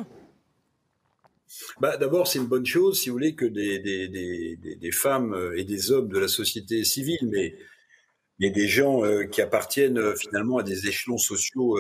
Bah, 1.80 1.98
D'abord, 1.98 2.26
c'est 2.26 2.38
une 2.38 2.46
bonne 2.46 2.64
chose, 2.64 3.00
si 3.00 3.10
vous 3.10 3.16
voulez, 3.16 3.34
que 3.34 3.44
des, 3.44 3.80
des, 3.80 4.56
des, 4.76 4.92
femmes 4.92 5.36
et 5.54 5.64
des 5.64 5.90
hommes 5.90 6.08
de 6.08 6.18
la 6.18 6.28
société 6.28 6.84
civile, 6.84 7.28
mais, 7.30 7.54
mais 8.38 8.50
des 8.50 8.66
gens 8.66 9.02
qui 9.30 9.42
appartiennent 9.42 10.16
finalement 10.16 10.58
à 10.58 10.62
des 10.62 10.88
échelons 10.88 11.18
sociaux 11.18 11.78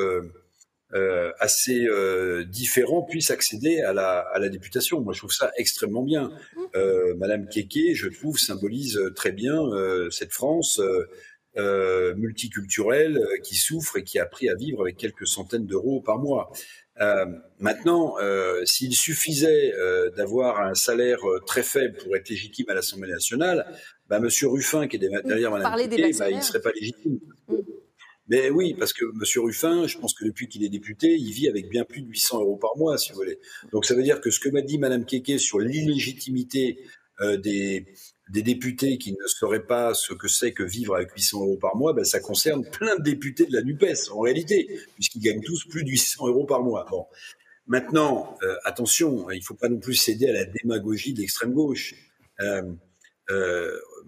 euh, 0.94 1.32
assez 1.38 1.84
euh, 1.86 2.44
différents 2.44 3.02
puissent 3.02 3.30
accéder 3.30 3.80
à 3.80 3.92
la, 3.92 4.20
à 4.20 4.38
la 4.38 4.48
députation. 4.48 5.00
Moi, 5.00 5.12
je 5.12 5.18
trouve 5.18 5.32
ça 5.32 5.50
extrêmement 5.56 6.02
bien. 6.02 6.30
Euh, 6.74 7.14
Madame 7.16 7.46
Keke, 7.48 7.94
je 7.94 8.08
trouve, 8.08 8.38
symbolise 8.38 8.96
euh, 8.96 9.10
très 9.10 9.32
bien 9.32 9.62
euh, 9.62 10.08
cette 10.10 10.32
France 10.32 10.80
euh, 11.56 12.14
multiculturelle 12.14 13.20
qui 13.42 13.56
souffre 13.56 13.98
et 13.98 14.04
qui 14.04 14.18
a 14.18 14.22
appris 14.22 14.48
à 14.48 14.54
vivre 14.54 14.80
avec 14.80 14.96
quelques 14.96 15.26
centaines 15.26 15.66
d'euros 15.66 16.00
par 16.00 16.18
mois. 16.18 16.50
Euh, 17.00 17.26
maintenant, 17.60 18.16
euh, 18.20 18.64
s'il 18.64 18.94
suffisait 18.94 19.72
euh, 19.74 20.10
d'avoir 20.10 20.60
un 20.60 20.74
salaire 20.74 21.20
très 21.46 21.62
faible 21.62 21.96
pour 21.98 22.16
être 22.16 22.28
légitime 22.28 22.66
à 22.70 22.74
l'Assemblée 22.74 23.12
nationale, 23.12 23.66
bah, 24.08 24.20
Monsieur 24.20 24.48
Ruffin, 24.48 24.88
qui 24.88 24.96
est 24.96 25.00
derrière 25.24 25.50
Madame 25.50 25.74
Keke, 25.88 26.18
bah, 26.18 26.30
il 26.30 26.38
ne 26.38 26.42
serait 26.42 26.60
pas 26.60 26.72
légitime. 26.72 27.18
Mais 28.28 28.50
oui, 28.50 28.74
parce 28.78 28.92
que 28.92 29.04
Monsieur 29.14 29.40
Ruffin, 29.40 29.86
je 29.86 29.98
pense 29.98 30.14
que 30.14 30.24
depuis 30.24 30.48
qu'il 30.48 30.62
est 30.62 30.68
député, 30.68 31.16
il 31.16 31.32
vit 31.32 31.48
avec 31.48 31.68
bien 31.68 31.84
plus 31.84 32.02
de 32.02 32.08
800 32.08 32.40
euros 32.42 32.56
par 32.56 32.76
mois, 32.76 32.98
si 32.98 33.10
vous 33.12 33.16
voulez. 33.16 33.38
Donc 33.72 33.86
ça 33.86 33.94
veut 33.94 34.02
dire 34.02 34.20
que 34.20 34.30
ce 34.30 34.38
que 34.38 34.50
m'a 34.50 34.60
dit 34.60 34.78
Madame 34.78 35.06
Keke 35.06 35.40
sur 35.40 35.58
l'illégitimité 35.58 36.78
euh, 37.20 37.36
des, 37.36 37.86
députés 38.30 38.98
qui 38.98 39.12
ne 39.12 39.26
sauraient 39.26 39.66
pas 39.66 39.94
ce 39.94 40.12
que 40.12 40.28
c'est 40.28 40.52
que 40.52 40.62
vivre 40.62 40.94
avec 40.94 41.10
800 41.12 41.40
euros 41.40 41.56
par 41.56 41.76
mois, 41.76 41.94
ben, 41.94 42.04
ça 42.04 42.20
concerne 42.20 42.68
plein 42.68 42.96
de 42.96 43.02
députés 43.02 43.46
de 43.46 43.54
la 43.54 43.62
NUPES, 43.62 44.10
en 44.12 44.20
réalité, 44.20 44.68
puisqu'ils 44.94 45.22
gagnent 45.22 45.42
tous 45.42 45.64
plus 45.64 45.82
de 45.82 45.88
800 45.88 46.28
euros 46.28 46.44
par 46.44 46.62
mois. 46.62 46.86
Bon. 46.90 47.06
Maintenant, 47.66 48.36
euh, 48.42 48.54
attention, 48.64 49.30
il 49.30 49.38
ne 49.38 49.44
faut 49.44 49.54
pas 49.54 49.70
non 49.70 49.78
plus 49.78 49.94
céder 49.94 50.28
à 50.28 50.32
la 50.32 50.44
démagogie 50.44 51.14
de 51.14 51.20
l'extrême 51.20 51.54
gauche. 51.54 51.94
Euh, 52.40 52.62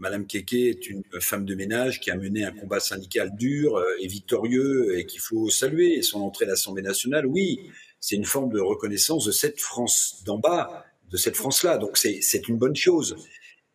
Madame 0.00 0.26
Keke 0.26 0.54
est 0.54 0.88
une 0.88 1.04
femme 1.20 1.44
de 1.44 1.54
ménage 1.54 2.00
qui 2.00 2.10
a 2.10 2.16
mené 2.16 2.44
un 2.44 2.50
combat 2.50 2.80
syndical 2.80 3.30
dur 3.36 3.76
euh, 3.76 3.84
et 4.00 4.08
victorieux 4.08 4.98
et 4.98 5.06
qu'il 5.06 5.20
faut 5.20 5.48
saluer. 5.48 5.94
Et 5.94 6.02
son 6.02 6.20
entrée 6.20 6.46
à 6.46 6.48
l'Assemblée 6.48 6.82
nationale, 6.82 7.26
oui, 7.26 7.60
c'est 8.00 8.16
une 8.16 8.24
forme 8.24 8.50
de 8.50 8.60
reconnaissance 8.60 9.26
de 9.26 9.30
cette 9.30 9.60
France 9.60 10.22
d'en 10.24 10.38
bas, 10.38 10.84
de 11.10 11.16
cette 11.16 11.36
France-là. 11.36 11.78
Donc 11.78 11.96
c'est 11.96 12.18
c'est 12.22 12.48
une 12.48 12.56
bonne 12.56 12.74
chose. 12.74 13.16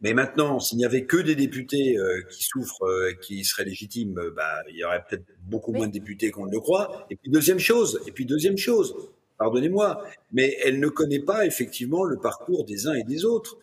Mais 0.01 0.13
maintenant, 0.13 0.59
s'il 0.59 0.77
n'y 0.77 0.85
avait 0.85 1.05
que 1.05 1.17
des 1.17 1.35
députés 1.35 1.97
euh, 1.97 2.21
qui 2.29 2.43
souffrent, 2.43 2.85
euh, 2.85 3.13
qui 3.21 3.45
seraient 3.45 3.65
légitimes, 3.65 4.17
euh, 4.19 4.31
bah, 4.35 4.61
il 4.69 4.75
y 4.75 4.83
aurait 4.83 5.03
peut-être 5.07 5.25
beaucoup 5.43 5.71
moins 5.71 5.87
de 5.87 5.93
députés 5.93 6.31
qu'on 6.31 6.45
ne 6.47 6.51
le 6.51 6.59
croit. 6.59 7.07
Et 7.09 7.15
puis 7.15 7.31
deuxième 7.31 7.59
chose, 7.59 8.01
et 8.05 8.11
puis 8.11 8.25
deuxième 8.25 8.57
chose, 8.57 8.95
pardonnez-moi, 9.37 10.03
mais 10.33 10.57
elle 10.63 10.79
ne 10.79 10.89
connaît 10.89 11.21
pas 11.21 11.45
effectivement 11.45 12.03
le 12.03 12.17
parcours 12.17 12.65
des 12.65 12.87
uns 12.87 12.93
et 12.93 13.03
des 13.03 13.25
autres. 13.25 13.57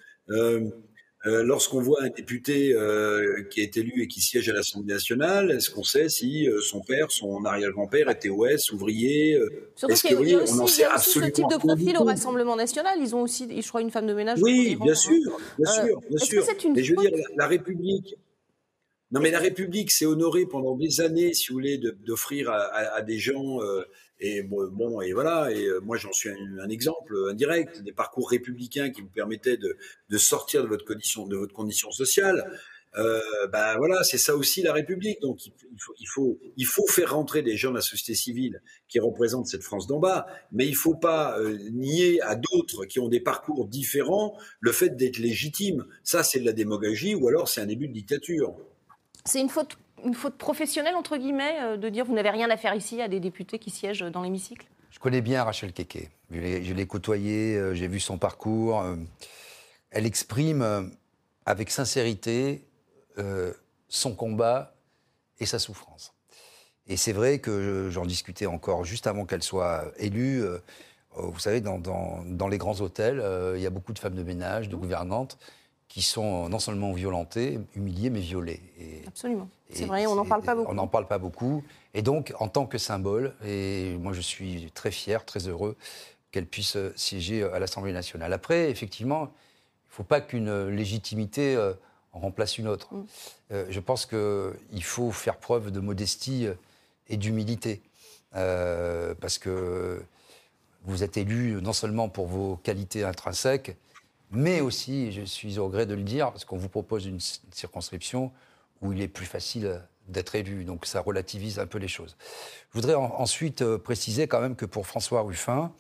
Euh, 1.25 1.45
Lorsqu'on 1.45 1.81
voit 1.81 2.03
un 2.03 2.09
député 2.09 2.73
euh, 2.75 3.45
qui 3.51 3.61
est 3.61 3.77
élu 3.77 4.03
et 4.03 4.09
qui 4.09 4.21
siège 4.21 4.49
à 4.49 4.53
l'Assemblée 4.53 4.93
nationale, 4.93 5.53
est-ce 5.53 5.71
qu'on 5.71 5.85
sait 5.85 6.09
si 6.09 6.49
euh, 6.49 6.61
son 6.61 6.81
père, 6.81 7.13
son 7.13 7.45
arrière-grand-père 7.45 8.11
était 8.11 8.29
OS, 8.29 8.73
ouvrier 8.73 9.39
Surtout 9.77 9.93
Est-ce 9.93 10.03
qu'il 10.03 10.11
y 10.11 10.15
a, 10.15 10.17
que 10.19 10.23
oui, 10.25 10.35
on 10.37 10.41
il 10.41 10.69
sait 10.69 10.83
y 10.83 10.85
a 10.85 10.95
aussi 10.97 11.11
ce 11.11 11.19
absolument 11.21 11.31
type 11.33 11.49
de 11.51 11.57
profil 11.59 11.97
au. 11.99 12.05
Rassemblement 12.05 12.57
national. 12.57 12.99
Ils 13.01 13.15
ont 13.15 13.23
aussi, 13.23 13.47
je 13.63 13.69
crois, 13.69 13.83
une 13.83 13.91
femme 13.93 14.09
de 14.09 14.15
ménage. 14.15 14.41
Oui, 14.43 14.77
bien 14.83 14.95
sûr, 14.97 15.39
bien 15.59 15.73
sûr, 15.73 16.01
bien 16.11 16.19
sûr. 16.19 16.45
une 16.65 16.73
Mais 16.75 16.83
je 16.83 16.95
veux 16.95 17.01
dire, 17.01 17.13
la, 17.13 17.23
la 17.37 17.47
République. 17.47 18.17
Non, 19.13 19.21
mais 19.21 19.31
la 19.31 19.39
République 19.41 19.91
s'est 19.93 20.07
honorée 20.07 20.47
pendant 20.47 20.75
des 20.75 21.01
années, 21.03 21.35
si 21.35 21.49
vous 21.49 21.55
voulez, 21.55 21.79
d'offrir 21.79 22.51
à, 22.51 22.63
à- 22.63 22.97
à 22.97 23.03
des 23.03 23.19
gens. 23.19 23.61
euh, 23.63 23.83
et 24.25 24.43
bon, 24.43 25.01
et 25.01 25.13
voilà. 25.13 25.51
Et 25.51 25.67
euh, 25.67 25.81
moi, 25.81 25.97
j'en 25.97 26.13
suis 26.13 26.31
un, 26.31 26.69
exemple 26.69 27.15
indirect 27.29 27.83
des 27.83 27.93
parcours 27.93 28.31
républicains 28.31 28.91
qui 28.91 29.01
vous 29.01 29.09
permettaient 29.09 29.57
de, 29.59 30.19
sortir 30.19 30.63
de 30.63 30.69
votre 30.69 30.85
condition, 30.85 31.27
de 31.27 31.37
votre 31.37 31.53
condition 31.53 31.91
sociale. 31.91 32.49
Euh, 32.99 33.21
ben 33.51 33.77
voilà, 33.79 34.05
c'est 34.05 34.19
ça 34.19 34.37
aussi 34.37 34.63
la 34.63 34.73
République. 34.73 35.21
Donc 35.23 35.47
il 35.47 35.53
faut, 35.79 35.95
il 35.99 36.07
faut, 36.07 36.39
il 36.57 36.67
faut 36.67 36.87
faire 36.87 37.15
rentrer 37.15 37.43
des 37.43 37.57
gens 37.57 37.71
de 37.71 37.77
la 37.77 37.81
société 37.81 38.15
civile 38.15 38.63
qui 38.87 39.01
représentent 39.01 39.49
cette 39.49 39.65
France 39.65 39.89
d'en 39.89 39.99
bas, 39.99 40.27
mais 40.53 40.69
il 40.69 40.77
faut 40.77 40.95
pas 40.95 41.37
euh, 41.41 41.59
nier 41.73 42.21
à 42.21 42.37
d'autres 42.37 42.85
qui 42.85 43.01
ont 43.01 43.09
des 43.09 43.21
parcours 43.21 43.67
différents 43.67 44.37
le 44.61 44.71
fait 44.71 44.91
d'être 44.91 45.19
légitime. 45.19 45.85
Ça, 46.05 46.23
c'est 46.23 46.39
de 46.39 46.45
la 46.45 46.53
démagogie 46.53 47.17
ou 47.17 47.27
alors 47.27 47.49
c'est 47.49 47.61
un 47.61 47.67
début 47.67 47.89
de 47.89 47.95
dictature. 47.95 48.55
C'est 49.25 49.41
une 49.41 49.49
faute, 49.49 49.79
une 50.05 50.15
faute 50.15 50.37
professionnelle, 50.39 50.95
entre 50.95 51.17
guillemets, 51.17 51.57
euh, 51.61 51.77
de 51.77 51.89
dire 51.89 52.05
vous 52.05 52.15
n'avez 52.15 52.31
rien 52.31 52.51
à 52.51 52.57
faire 52.57 52.75
ici 52.75 53.01
à 53.03 53.09
des 53.09 53.21
députés 53.21 53.59
qui 53.59 53.71
siègent 53.71 54.05
dans 54.11 54.23
l'hémicycle? 54.23 54.67
Je 54.91 54.99
connais 54.99 55.21
bien 55.23 55.43
Rachel 55.45 55.73
Keke. 55.73 56.11
Je 56.31 56.73
l'ai, 56.73 56.87
côtoyée, 56.87 57.57
euh, 57.57 57.75
j'ai 57.75 57.89
vu 57.89 58.01
son 58.01 58.19
parcours. 58.19 58.81
euh, 58.83 58.97
Elle 59.91 60.07
exprime 60.07 60.91
avec 61.47 61.71
sincérité 61.71 62.65
euh, 63.19 63.53
son 63.89 64.15
combat 64.15 64.75
et 65.41 65.47
sa 65.47 65.59
souffrance. 65.59 66.15
Et 66.89 66.97
c'est 66.97 67.13
vrai 67.13 67.39
que 67.39 67.89
j'en 67.91 68.05
discutais 68.07 68.47
encore 68.47 68.85
juste 68.85 69.07
avant 69.07 69.25
qu'elle 69.25 69.43
soit 69.43 69.85
élue. 69.99 70.43
Vous 71.15 71.39
savez, 71.39 71.61
dans, 71.61 71.79
dans- 71.79 72.23
dans 72.27 72.49
les 72.49 72.59
grands 72.59 72.81
hôtels, 72.81 73.21
euh, 73.21 73.55
il 73.57 73.63
y 73.63 73.67
a 73.67 73.71
beaucoup 73.71 73.93
de 73.93 73.99
femmes 73.99 74.15
de 74.15 74.23
ménage, 74.23 74.69
de 74.69 74.77
gouvernantes, 74.77 75.39
qui 75.93 76.01
sont 76.01 76.49
non 76.49 76.59
seulement 76.59 76.93
violentées, 76.93 77.61
humiliées, 77.77 78.09
mais 78.09 78.21
violées. 78.21 78.63
Et, 78.81 79.03
Absolument. 79.07 79.49
C'est 79.71 79.85
vrai, 79.85 80.07
on 80.07 80.15
n'en 80.15 80.25
parle 80.25 80.43
pas 80.43 80.55
beaucoup. 80.55 80.71
On 80.71 80.75
n'en 80.75 80.87
parle 80.87 81.07
pas 81.07 81.19
beaucoup. 81.19 81.63
Et 81.93 82.01
donc, 82.01 82.33
en 82.41 82.49
tant 82.49 82.65
que 82.65 82.79
symbole, 82.79 83.35
et 83.45 83.95
moi 84.01 84.15
je 84.15 84.23
suis 84.23 84.71
très 84.73 84.91
fier, 84.91 85.25
très 85.27 85.49
heureux 85.49 85.77
qu'elle 86.31 86.47
puisse 86.47 86.79
siéger 86.97 87.43
à 87.43 87.59
l'Assemblée 87.59 87.93
nationale. 87.93 88.33
Après, 88.33 88.71
effectivement, 88.71 89.25
il 89.25 89.91
ne 89.91 89.95
faut 89.97 90.03
pas 90.03 90.23
qu'une 90.23 90.69
légitimité 90.69 91.57
euh, 91.57 91.75
en 92.13 92.21
remplace 92.21 92.57
une 92.57 92.69
autre. 92.69 92.95
Mm. 92.95 93.05
Euh, 93.53 93.67
je 93.69 93.81
pense 93.81 94.07
qu'il 94.07 94.83
faut 94.85 95.11
faire 95.11 95.37
preuve 95.37 95.71
de 95.71 95.81
modestie 95.81 96.47
euh, 96.47 96.55
et 97.09 97.19
d'humilité. 97.19 97.83
Euh, 98.35 99.15
parce 99.21 99.37
que 99.37 100.03
vous 100.85 101.03
êtes 101.03 101.19
élu 101.19 101.61
non 101.61 101.75
seulement 101.75 102.09
pour 102.09 102.27
vos 102.27 102.57
qualités 102.57 103.05
intrinsèques, 103.05 103.77
mais 104.33 104.61
aussi, 104.61 105.13
je 105.13 105.23
suis 105.23 105.59
au 105.59 105.69
gré 105.69 105.87
de 105.87 105.95
le 105.95 106.03
dire, 106.03 106.31
parce 106.33 106.45
qu'on 106.45 106.57
vous 106.57 106.69
propose 106.69 107.07
une 107.07 107.21
circonscription 107.53 108.33
où 108.81 108.93
il 108.93 109.01
est 109.01 109.09
plus 109.09 109.27
facile 109.27 109.81
d'être 110.09 110.35
élu. 110.35 110.65
Donc 110.65 110.87
ça 110.87 111.01
relativise 111.01 111.59
un 111.59 111.67
peu 111.67 111.79
les 111.79 111.89
choses. 111.89 112.17
Je 112.71 112.75
voudrais 112.79 112.95
en- 112.95 113.21
ensuite 113.21 113.63
euh, 113.63 113.79
préciser 113.79 114.27
quand 114.27 114.41
même 114.41 114.57
que 114.57 114.67
pour 114.67 114.87
François 114.87 115.21
Ruffin, 115.23 115.73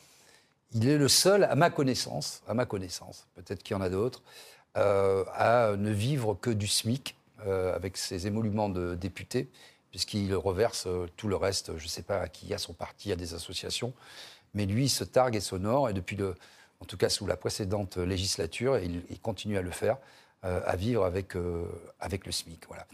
il 0.72 0.88
est 0.88 0.98
le 0.98 1.08
seul, 1.08 1.44
à 1.44 1.54
ma 1.54 1.70
connaissance, 1.70 2.42
à 2.46 2.54
ma 2.54 2.64
connaissance, 2.64 3.26
peut-être 3.34 3.62
qu'il 3.62 3.74
y 3.74 3.78
en 3.78 3.82
a 3.82 3.90
d'autres, 3.90 4.22
euh, 4.76 5.24
à 5.34 5.74
ne 5.76 5.90
vivre 5.90 6.34
que 6.34 6.50
du 6.50 6.66
SMIC 6.66 7.16
euh, 7.46 7.74
avec 7.74 7.96
ses 7.96 8.26
émoluments 8.26 8.68
de 8.68 8.94
député, 8.94 9.50
puisqu'il 9.90 10.34
reverse 10.34 10.86
euh, 10.86 11.06
tout 11.16 11.28
le 11.28 11.36
reste, 11.36 11.76
je 11.76 11.84
ne 11.84 11.88
sais 11.88 12.02
pas 12.02 12.20
à 12.20 12.28
qui, 12.28 12.54
à 12.54 12.58
son 12.58 12.72
parti, 12.72 13.12
à 13.12 13.16
des 13.16 13.34
associations, 13.34 13.92
mais 14.54 14.64
lui 14.64 14.84
il 14.84 14.88
se 14.88 15.04
targue 15.04 15.34
et 15.36 15.40
s'honore, 15.40 15.90
et 15.90 15.92
depuis 15.92 16.16
le, 16.16 16.34
en 16.82 16.84
tout 16.84 16.96
cas 16.96 17.08
sous 17.08 17.26
la 17.26 17.36
précédente 17.36 17.96
législature, 17.96 18.76
et 18.76 18.84
il, 18.84 19.02
il 19.08 19.20
continue 19.20 19.56
à 19.56 19.62
le 19.62 19.70
faire, 19.70 19.98
euh, 20.44 20.58
à 20.66 20.74
vivre 20.74 21.04
avec, 21.04 21.36
euh, 21.36 21.62
avec 22.00 22.26
le 22.26 22.32
SMIC. 22.32 22.64
Voilà. 22.66 22.84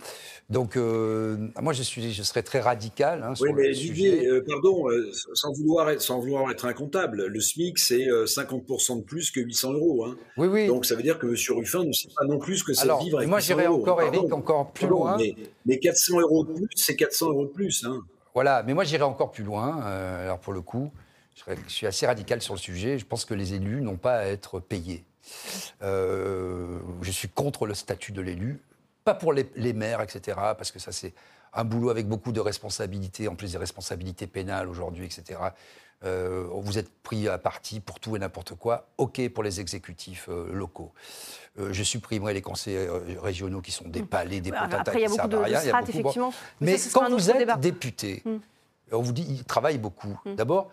Donc, 0.50 0.76
euh, 0.76 1.38
moi, 1.62 1.72
je, 1.72 1.82
suis, 1.82 2.12
je 2.12 2.22
serais 2.22 2.42
très 2.42 2.60
radical 2.60 3.22
hein, 3.22 3.34
sur 3.34 3.46
Oui, 3.46 3.52
mais 3.56 3.68
le 3.68 3.74
sujet. 3.74 4.28
pardon, 4.46 4.84
sans, 5.32 5.54
vouloir 5.54 5.88
être, 5.88 6.02
sans 6.02 6.20
vouloir 6.20 6.50
être 6.50 6.66
incomptable, 6.66 7.24
le 7.24 7.40
SMIC, 7.40 7.78
c'est 7.78 8.06
euh, 8.06 8.26
50% 8.26 8.98
de 8.98 9.02
plus 9.02 9.30
que 9.30 9.40
800 9.40 9.72
euros. 9.72 10.04
Hein. 10.04 10.18
Oui, 10.36 10.48
oui. 10.48 10.66
Donc 10.66 10.84
ça 10.84 10.94
veut 10.94 11.02
dire 11.02 11.18
que 11.18 11.26
M. 11.26 11.56
Ruffin 11.56 11.84
ne 11.84 11.92
sait 11.92 12.10
pas 12.14 12.26
non 12.26 12.38
plus 12.38 12.58
ce 12.58 12.64
que 12.64 12.74
c'est 12.74 12.86
vivre 13.00 13.16
avec 13.16 13.28
moi, 13.30 13.38
800 13.38 13.46
j'irais 13.46 13.66
euros. 13.66 13.80
encore, 13.80 13.96
Pardon. 13.96 14.12
Eric, 14.12 14.32
encore 14.34 14.72
plus 14.72 14.86
Pardon, 14.86 15.04
loin. 15.04 15.16
Mais, 15.16 15.34
mais 15.64 15.78
400 15.78 16.20
euros 16.20 16.44
de 16.44 16.52
plus, 16.52 16.68
c'est 16.76 16.96
400 16.96 17.30
euros 17.30 17.46
de 17.46 17.50
plus. 17.52 17.82
Hein. 17.86 18.02
Voilà, 18.34 18.62
mais 18.62 18.74
moi 18.74 18.84
j'irai 18.84 19.04
encore 19.04 19.30
plus 19.30 19.42
loin. 19.44 19.80
alors 19.80 20.38
pour 20.38 20.52
le 20.52 20.60
coup, 20.60 20.92
je, 21.46 21.72
suis 21.72 21.86
assez 21.86 22.06
radical 22.06 22.42
sur 22.42 22.54
le 22.54 22.58
sujet. 22.60 22.98
Je 22.98 23.04
pense 23.06 23.24
que 23.24 23.34
les 23.34 23.54
élus 23.54 23.80
n'ont 23.80 23.96
pas 23.96 24.18
à 24.18 24.24
être 24.24 24.60
payés. 24.60 25.04
Euh, 25.82 26.78
je 27.02 27.10
suis 27.10 27.28
contre 27.28 27.66
le 27.66 27.74
statut 27.74 28.12
de 28.12 28.20
l'élu, 28.20 28.60
pas 29.04 29.14
pour 29.14 29.32
les, 29.32 29.48
les 29.56 29.72
maires, 29.72 30.00
etc., 30.00 30.36
parce 30.56 30.70
que 30.72 30.78
ça 30.78 30.92
c'est 30.92 31.12
un 31.54 31.64
boulot 31.64 31.90
avec 31.90 32.06
beaucoup 32.06 32.32
de 32.32 32.40
responsabilités, 32.40 33.28
en 33.28 33.34
plus 33.34 33.52
des 33.52 33.58
responsabilités 33.58 34.26
pénales 34.26 34.68
aujourd'hui, 34.68 35.04
etc. 35.06 35.40
Euh, 36.04 36.46
vous 36.52 36.78
êtes 36.78 36.90
pris 37.02 37.26
à 37.28 37.38
partie 37.38 37.80
pour 37.80 37.98
tout 37.98 38.14
et 38.14 38.18
n'importe 38.20 38.54
quoi. 38.54 38.88
OK 38.98 39.28
pour 39.30 39.42
les 39.42 39.60
exécutifs 39.60 40.28
euh, 40.28 40.52
locaux. 40.52 40.92
Euh, 41.58 41.72
je 41.72 41.82
supprimerai 41.82 42.34
les 42.34 42.42
conseillers 42.42 42.86
euh, 42.86 43.00
régionaux 43.20 43.60
qui 43.60 43.72
sont 43.72 43.88
des 43.88 44.02
palais, 44.04 44.40
des 44.40 44.52
Après, 44.52 44.68
potentats 44.68 44.92
il 44.94 45.00
y 45.00 45.04
a 45.04 45.08
beaucoup 45.08 45.28
de, 45.28 45.54
strates, 45.56 45.88
effectivement. 45.88 46.32
mais 46.60 46.78
ça, 46.78 46.90
quand 47.00 47.10
vous 47.10 47.30
êtes 47.30 47.38
débat. 47.38 47.56
député, 47.56 48.22
Mm. 48.24 48.36
on 48.92 49.02
vous 49.02 49.12
dit, 49.12 49.26
il 49.28 49.44
travaille 49.44 49.78
beaucoup. 49.78 50.16
D'abord, 50.36 50.64
dans- 50.64 50.70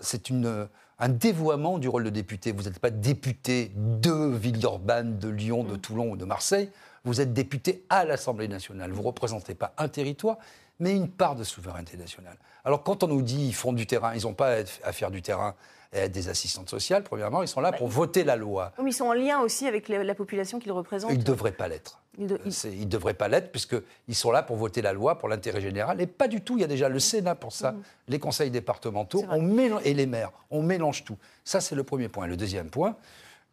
c'est 0.00 0.30
une- 0.30 0.68
un 1.00 1.08
dévoiement 1.08 1.78
du 1.78 1.88
rôle 1.88 2.04
de 2.04 2.10
député. 2.10 2.52
Vous 2.52 2.64
n'êtes 2.64 2.78
pas 2.80 2.90
député 2.90 3.72
de 3.76 4.12
Villeurbanne, 4.34 5.18
de 5.18 5.28
Lyon, 5.28 5.62
Mm. 5.64 5.68
de 5.68 5.76
Toulon 5.76 6.10
ou 6.12 6.16
de 6.16 6.24
Marseille. 6.24 6.70
Vous 7.04 7.20
êtes 7.20 7.32
député 7.32 7.84
à 7.88 8.04
l'Assemblée 8.04 8.48
nationale. 8.48 8.90
Vous 8.90 9.02
ne 9.02 9.06
représentez 9.06 9.54
pas 9.54 9.72
un 9.78 9.88
territoire, 9.88 10.38
mais 10.80 10.94
une 10.94 11.08
part 11.08 11.36
de 11.36 11.44
souveraineté 11.44 11.96
nationale. 11.96 12.36
Alors 12.64 12.82
quand 12.82 13.02
on 13.04 13.08
nous 13.08 13.22
dit 13.22 13.36
qu'ils 13.36 13.54
font 13.54 13.72
du 13.72 13.86
terrain, 13.86 14.14
ils 14.14 14.22
n'ont 14.24 14.34
pas 14.34 14.56
à 14.84 14.92
faire 14.92 15.10
du 15.10 15.22
terrain 15.22 15.54
des 15.92 16.28
assistantes 16.28 16.68
sociales, 16.68 17.02
premièrement, 17.02 17.42
ils 17.42 17.48
sont 17.48 17.60
là 17.60 17.70
Bah, 17.70 17.78
pour 17.78 17.88
voter 17.88 18.22
la 18.24 18.36
loi. 18.36 18.72
Mais 18.82 18.90
ils 18.90 18.94
sont 18.94 19.06
en 19.06 19.14
lien 19.14 19.40
aussi 19.40 19.66
avec 19.66 19.88
la, 19.88 20.04
la 20.04 20.14
population 20.14 20.58
qu'ils 20.58 20.72
représentent. 20.72 21.12
Ils 21.12 21.18
ne 21.18 21.22
devraient 21.22 21.52
pas 21.52 21.66
l'être. 21.68 22.00
Ils 22.18 22.26
de- 22.26 22.38
ne 22.44 22.84
devraient 22.84 23.14
pas 23.14 23.28
l'être 23.28 23.50
puisqu'ils 23.50 24.14
sont 24.14 24.30
là 24.30 24.42
pour 24.42 24.56
voter 24.56 24.82
la 24.82 24.92
loi 24.92 25.16
pour 25.18 25.28
l'intérêt 25.28 25.60
général. 25.60 26.00
Et 26.00 26.06
pas 26.06 26.28
du 26.28 26.40
tout. 26.42 26.58
Il 26.58 26.60
y 26.60 26.64
a 26.64 26.66
déjà 26.66 26.88
le 26.88 26.98
Sénat 26.98 27.34
pour 27.36 27.52
ça, 27.52 27.74
les 28.08 28.18
conseils 28.18 28.50
départementaux 28.50 29.22
Mhm. 29.22 29.28
On 29.30 29.40
mélange, 29.42 29.80
et 29.84 29.94
les 29.94 30.06
maires. 30.06 30.32
On 30.50 30.62
mélange 30.62 31.04
tout. 31.04 31.16
Ça, 31.44 31.60
c'est 31.60 31.74
le 31.74 31.84
premier 31.84 32.08
point. 32.08 32.26
Le 32.26 32.36
deuxième 32.36 32.68
point, 32.70 32.96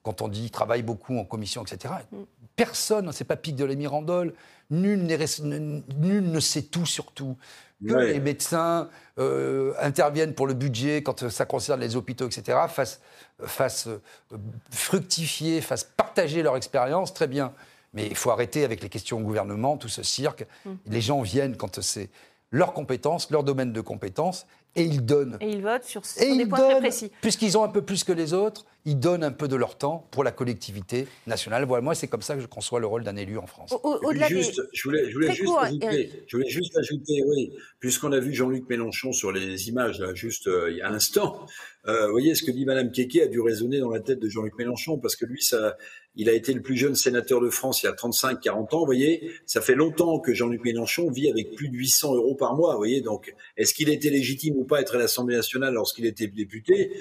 quand 0.05 0.21
on 0.21 0.27
dit 0.27 0.51
travaille 0.51 0.83
beaucoup 0.83 1.17
en 1.17 1.25
commission, 1.25 1.63
etc., 1.63 1.95
Mhm. 2.11 2.25
personne, 2.55 3.11
c'est 3.11 3.23
pas 3.25 3.35
Pic 3.35 3.55
de 3.55 3.65
la 3.65 3.73
Mirandole, 3.75 4.33
nul, 4.69 5.03
ne 5.03 6.39
sait 6.39 6.61
tout 6.61 6.85
sur 6.85 7.11
tout. 7.11 7.35
Que 7.85 7.93
Ouais. 7.93 8.13
les 8.13 8.19
médecins 8.21 8.87
euh, 9.17 9.73
interviennent 9.81 10.33
pour 10.33 10.47
le 10.47 10.53
budget 10.53 11.01
quand 11.03 11.27
ça 11.29 11.45
concerne 11.45 11.81
les 11.81 11.95
hôpitaux, 11.97 12.27
etc., 12.27 12.57
fassent, 12.69 13.01
fassent, 13.45 13.87
euh, 13.87 13.99
fructifier, 14.71 15.59
fassent 15.61 15.83
partager 15.97 16.41
leur 16.43 16.55
expérience, 16.55 17.13
très 17.13 17.27
bien. 17.27 17.51
Mais 17.93 18.07
il 18.07 18.15
faut 18.15 18.29
arrêter 18.31 18.63
avec 18.63 18.81
les 18.83 18.89
questions 18.89 19.17
au 19.17 19.21
gouvernement, 19.21 19.75
tout 19.77 19.89
ce 19.89 20.03
cirque. 20.03 20.45
Mm. 20.65 20.71
Les 20.87 21.01
gens 21.01 21.21
viennent 21.21 21.57
quand 21.57 21.81
c'est 21.81 22.09
leur 22.51 22.73
compétence, 22.73 23.29
leur 23.31 23.43
domaine 23.43 23.73
de 23.73 23.81
compétence, 23.81 24.45
et 24.75 24.83
ils 24.83 25.05
donnent. 25.05 25.37
Et 25.41 25.49
ils 25.49 25.61
votent 25.61 25.83
sur, 25.83 26.05
sur 26.05 26.21
Et 26.21 26.27
des 26.35 26.43
ils 26.43 26.49
points 26.49 26.59
très 26.59 26.69
donnent, 26.73 26.79
précis. 26.81 27.11
puisqu'ils 27.21 27.57
ont 27.57 27.63
un 27.63 27.69
peu 27.69 27.81
plus 27.81 28.03
que 28.03 28.11
les 28.11 28.33
autres, 28.33 28.65
ils 28.85 28.99
donnent 28.99 29.23
un 29.23 29.31
peu 29.31 29.47
de 29.47 29.55
leur 29.55 29.77
temps 29.77 30.07
pour 30.11 30.23
la 30.23 30.31
collectivité 30.31 31.07
nationale. 31.27 31.63
Voilà, 31.65 31.81
moi, 31.81 31.95
c'est 31.95 32.07
comme 32.07 32.21
ça 32.21 32.35
que 32.35 32.41
je 32.41 32.47
conçois 32.47 32.79
le 32.79 32.85
rôle 32.87 33.03
d'un 33.03 33.15
élu 33.15 33.37
en 33.37 33.47
France. 33.47 33.71
Au- 33.71 33.79
au- 33.87 34.07
Au-delà 34.09 34.27
des... 34.27 34.35
juste, 34.35 34.61
je 34.73 34.83
voulais, 34.83 35.09
je 35.09 35.13
voulais 35.13 35.27
Très 35.27 35.35
juste 35.35 35.47
court, 35.49 35.59
ajouter, 35.63 35.85
Eric. 35.85 36.11
je 36.27 36.37
voulais 36.37 36.49
juste 36.49 36.77
ajouter, 36.77 37.23
oui, 37.25 37.53
puisqu'on 37.79 38.11
a 38.11 38.19
vu 38.19 38.33
Jean-Luc 38.33 38.69
Mélenchon 38.69 39.11
sur 39.13 39.31
les 39.31 39.69
images 39.69 39.99
là, 39.99 40.13
juste 40.13 40.47
euh, 40.47 40.69
il 40.71 40.77
y 40.77 40.81
a 40.81 40.89
un 40.89 40.93
instant, 40.93 41.45
euh, 41.87 42.05
vous 42.07 42.11
voyez 42.11 42.35
ce 42.35 42.43
que 42.43 42.51
dit 42.51 42.65
Madame 42.65 42.91
Keke 42.91 43.17
a 43.23 43.27
dû 43.27 43.39
résonner 43.41 43.79
dans 43.79 43.89
la 43.91 43.99
tête 44.01 44.19
de 44.19 44.27
Jean-Luc 44.29 44.57
Mélenchon 44.57 44.97
parce 44.97 45.15
que 45.15 45.25
lui, 45.25 45.41
ça, 45.41 45.77
il 46.15 46.29
a 46.29 46.33
été 46.33 46.53
le 46.53 46.61
plus 46.61 46.75
jeune 46.75 46.95
sénateur 46.95 47.41
de 47.41 47.49
France 47.49 47.83
il 47.83 47.87
y 47.87 47.89
a 47.89 47.93
35-40 47.93 48.75
ans. 48.75 48.85
Voyez, 48.85 49.31
ça 49.45 49.61
fait 49.61 49.75
longtemps 49.75 50.19
que 50.19 50.33
Jean-Luc 50.33 50.63
Mélenchon 50.63 51.09
vit 51.09 51.29
avec 51.29 51.55
plus 51.55 51.69
de 51.69 51.75
800 51.75 52.15
euros 52.15 52.35
par 52.35 52.55
mois. 52.55 52.75
Voyez, 52.75 53.01
donc 53.01 53.33
est-ce 53.57 53.73
qu'il 53.73 53.89
était 53.89 54.09
légitime 54.09 54.55
ou 54.57 54.63
pas 54.63 54.81
être 54.81 54.95
à 54.95 54.97
l'Assemblée 54.97 55.35
nationale 55.35 55.73
lorsqu'il 55.73 56.05
était 56.05 56.27
député? 56.27 56.91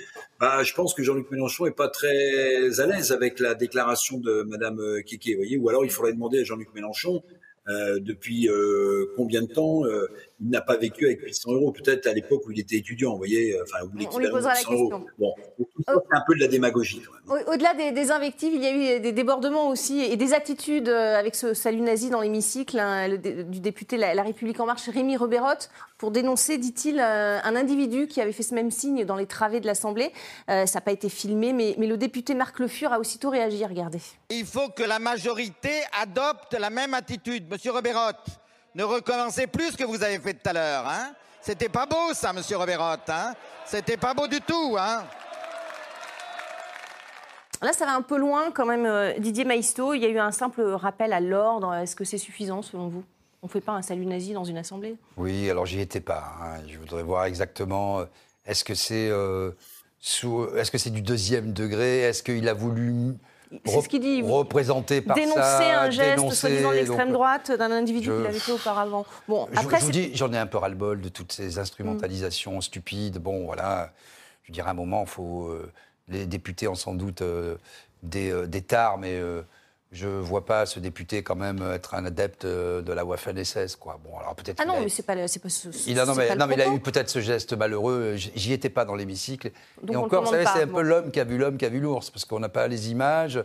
Bah, 0.40 0.62
je 0.62 0.74
pense 0.74 0.94
que 0.94 1.02
Jean-Luc 1.02 1.30
Mélenchon 1.30 1.66
est 1.66 1.76
pas 1.76 1.88
très 1.88 2.80
à 2.80 2.86
l'aise 2.86 3.12
avec 3.12 3.40
la 3.40 3.54
déclaration 3.54 4.18
de 4.18 4.42
Madame 4.42 4.80
Keke, 5.06 5.30
vous 5.30 5.36
voyez, 5.36 5.56
ou 5.56 5.68
alors 5.68 5.84
il 5.84 5.90
faudrait 5.90 6.12
demander 6.12 6.40
à 6.40 6.44
Jean-Luc 6.44 6.74
Mélenchon 6.74 7.22
euh, 7.66 7.98
depuis 7.98 8.46
euh, 8.50 9.06
combien 9.16 9.40
de 9.40 9.46
temps 9.46 9.86
euh, 9.86 10.06
il 10.40 10.50
n'a 10.50 10.60
pas 10.60 10.76
vécu 10.76 11.06
avec 11.06 11.20
800 11.20 11.52
euros, 11.52 11.72
peut-être 11.72 12.06
à 12.06 12.12
l'époque 12.12 12.46
où 12.46 12.52
il 12.52 12.60
était 12.60 12.76
étudiant, 12.76 13.12
vous 13.12 13.18
voyez, 13.18 13.54
euh, 13.54 13.62
enfin, 13.62 13.84
où 13.84 13.96
l'équivalent 13.96 14.28
de 14.28 14.32
posera 14.32 14.54
la 14.54 14.60
800 14.60 14.72
euros. 14.72 14.90
question. 14.90 15.06
Bon, 15.18 15.34
donc, 15.58 15.68
tout 15.74 15.82
ça, 15.86 15.94
c'est 15.94 16.16
un 16.16 16.22
peu 16.26 16.34
de 16.34 16.40
la 16.40 16.48
démagogie. 16.48 17.02
Au-delà 17.28 17.74
des, 17.74 17.92
des 17.92 18.10
invectives, 18.10 18.52
il 18.54 18.62
y 18.62 18.66
a 18.66 18.96
eu 18.96 19.00
des 19.00 19.12
débordements 19.12 19.68
aussi 19.68 20.00
et 20.00 20.16
des 20.16 20.34
attitudes 20.34 20.88
euh, 20.88 21.18
avec 21.18 21.34
ce 21.34 21.54
salut 21.54 21.80
nazi 21.80 22.10
dans 22.10 22.20
l'hémicycle 22.20 22.78
hein, 22.78 23.08
du 23.08 23.60
député 23.60 23.96
La, 23.96 24.14
La 24.14 24.22
République 24.22 24.60
En 24.60 24.66
Marche, 24.66 24.88
Rémi 24.88 25.16
Reberotte, 25.16 25.70
pour 25.98 26.10
dénoncer, 26.10 26.58
dit-il, 26.58 27.00
euh, 27.00 27.38
un 27.42 27.56
individu 27.56 28.06
qui 28.06 28.20
avait 28.20 28.32
fait 28.32 28.42
ce 28.42 28.54
même 28.54 28.70
signe 28.70 29.04
dans 29.04 29.16
les 29.16 29.26
travées 29.26 29.60
de 29.60 29.66
l'Assemblée. 29.66 30.12
Euh, 30.50 30.66
ça 30.66 30.78
n'a 30.78 30.80
pas 30.82 30.92
été 30.92 31.08
filmé, 31.08 31.52
mais, 31.52 31.74
mais 31.78 31.86
le 31.86 31.96
député 31.96 32.34
Marc 32.34 32.58
Le 32.58 32.68
Fur 32.68 32.92
a 32.92 32.98
aussitôt 32.98 33.30
réagi. 33.30 33.64
Regardez. 33.64 34.00
Il 34.30 34.44
faut 34.44 34.68
que 34.68 34.82
la 34.82 34.98
majorité 34.98 35.70
adopte 36.00 36.54
la 36.58 36.70
même 36.70 36.94
attitude. 36.94 37.50
Monsieur 37.50 37.72
Reberotte, 37.72 38.26
ne 38.74 38.84
recommencez 38.84 39.46
plus 39.46 39.72
ce 39.72 39.76
que 39.76 39.84
vous 39.84 40.02
avez 40.02 40.18
fait 40.18 40.34
tout 40.34 40.48
à 40.48 40.52
l'heure. 40.52 40.88
Hein 40.88 41.12
C'était 41.40 41.68
pas 41.68 41.86
beau 41.86 42.12
ça, 42.14 42.32
monsieur 42.32 42.56
Reberotte. 42.56 43.08
Hein 43.08 43.34
C'était 43.66 43.96
pas 43.96 44.14
beau 44.14 44.26
du 44.26 44.40
tout. 44.40 44.76
Hein 44.78 45.04
Là, 47.62 47.72
ça 47.72 47.86
va 47.86 47.94
un 47.94 48.02
peu 48.02 48.18
loin 48.18 48.50
quand 48.50 48.66
même, 48.66 48.84
euh, 48.84 49.12
Didier 49.18 49.44
Maisto. 49.44 49.94
Il 49.94 50.00
y 50.02 50.04
a 50.04 50.08
eu 50.08 50.18
un 50.18 50.32
simple 50.32 50.62
rappel 50.62 51.12
à 51.12 51.20
l'ordre. 51.20 51.72
Est-ce 51.74 51.96
que 51.96 52.04
c'est 52.04 52.18
suffisant 52.18 52.60
selon 52.62 52.88
vous? 52.88 53.04
On 53.42 53.46
ne 53.46 53.50
fait 53.50 53.60
pas 53.60 53.72
un 53.72 53.82
salut 53.82 54.06
nazi 54.06 54.32
dans 54.32 54.44
une 54.44 54.58
assemblée? 54.58 54.96
Oui, 55.16 55.48
alors 55.50 55.64
j'y 55.66 55.80
étais 55.80 56.00
pas. 56.00 56.32
hein. 56.42 56.56
Je 56.68 56.78
voudrais 56.78 57.02
voir 57.02 57.24
exactement. 57.24 58.00
euh, 58.00 58.04
Est-ce 58.46 58.64
que 58.64 58.74
c'est 58.74 59.08
euh, 59.08 59.50
sous- 60.00 60.48
est-ce 60.56 60.70
que 60.70 60.78
c'est 60.78 60.90
du 60.90 61.00
deuxième 61.02 61.52
degré? 61.52 62.00
Est-ce 62.00 62.22
qu'il 62.22 62.48
a 62.48 62.54
voulu 62.54 63.14
C'est 63.64 63.80
ce 63.80 63.88
qu'il 63.88 64.00
dit. 64.00 64.22
représenter 64.22 65.00
par 65.00 65.16
Dénoncer 65.16 65.34
ça 65.40 65.82
un 65.82 65.90
geste, 65.90 66.30
soi-disant 66.32 66.70
de 66.70 66.74
l'extrême 66.74 67.08
donc, 67.08 67.14
droite, 67.14 67.52
d'un 67.52 67.70
individu 67.70 68.06
je- 68.06 68.16
qui 68.16 68.22
l'avait 68.22 68.38
fait 68.38 68.52
auparavant. 68.52 69.04
Bon, 69.28 69.46
après, 69.56 69.80
je 69.80 69.84
vous 69.84 69.90
dis, 69.92 70.10
j'en 70.14 70.32
ai 70.32 70.38
un 70.38 70.46
peu 70.46 70.58
ras-le-bol 70.58 71.00
de 71.00 71.08
toutes 71.08 71.32
ces 71.32 71.58
instrumentalisations 71.58 72.60
stupides. 72.60 73.18
Bon, 73.18 73.44
voilà, 73.44 73.92
je 74.44 74.52
dirais 74.52 74.68
à 74.68 74.70
un 74.72 74.74
moment, 74.74 75.06
faut, 75.06 75.48
euh, 75.48 75.70
les 76.08 76.26
députés 76.26 76.68
ont 76.68 76.74
sans 76.74 76.94
doute 76.94 77.22
euh, 77.22 77.56
des, 78.02 78.30
euh, 78.30 78.46
des 78.46 78.62
tares, 78.62 78.98
mais 78.98 79.14
euh, 79.18 79.42
je 79.94 80.08
ne 80.08 80.20
vois 80.20 80.44
pas 80.44 80.66
ce 80.66 80.80
député 80.80 81.22
quand 81.22 81.36
même 81.36 81.62
être 81.72 81.94
un 81.94 82.04
adepte 82.04 82.44
euh, 82.44 82.82
de 82.82 82.92
la 82.92 83.04
Waffen-SS. 83.04 83.76
Quoi. 83.76 83.98
Bon, 84.04 84.18
alors 84.18 84.34
peut-être 84.34 84.60
Ah 84.60 84.66
non, 84.66 84.74
a- 84.74 84.80
mais 84.80 84.88
c'est 84.88 85.04
pas, 85.04 85.14
le- 85.14 85.28
c'est 85.28 85.38
pas 85.38 85.48
ce. 85.48 85.68
il 85.88 85.98
a, 86.00 86.04
non, 86.04 86.14
mais, 86.16 86.26
pas 86.26 86.34
le 86.34 86.40
non, 86.40 86.46
mais 86.48 86.54
il 86.56 86.60
a 86.62 86.68
eu 86.68 86.80
peut-être 86.80 87.08
ce 87.08 87.20
geste 87.20 87.52
malheureux. 87.52 88.14
J'y 88.16 88.52
étais 88.52 88.68
pas 88.70 88.84
dans 88.84 88.96
l'hémicycle. 88.96 89.52
Donc 89.82 89.94
Et 89.94 89.96
encore, 89.96 90.24
vous 90.24 90.32
savez, 90.32 90.44
c'est 90.52 90.62
un 90.64 90.66
peu 90.66 90.82
l'homme 90.82 91.12
qui 91.12 91.20
a 91.20 91.24
vu 91.24 91.38
l'homme 91.38 91.56
qui 91.56 91.64
a 91.64 91.68
vu 91.68 91.78
l'ours, 91.80 92.10
parce 92.10 92.24
qu'on 92.24 92.40
n'a 92.40 92.48
pas 92.48 92.66
les 92.66 92.90
images. 92.90 93.36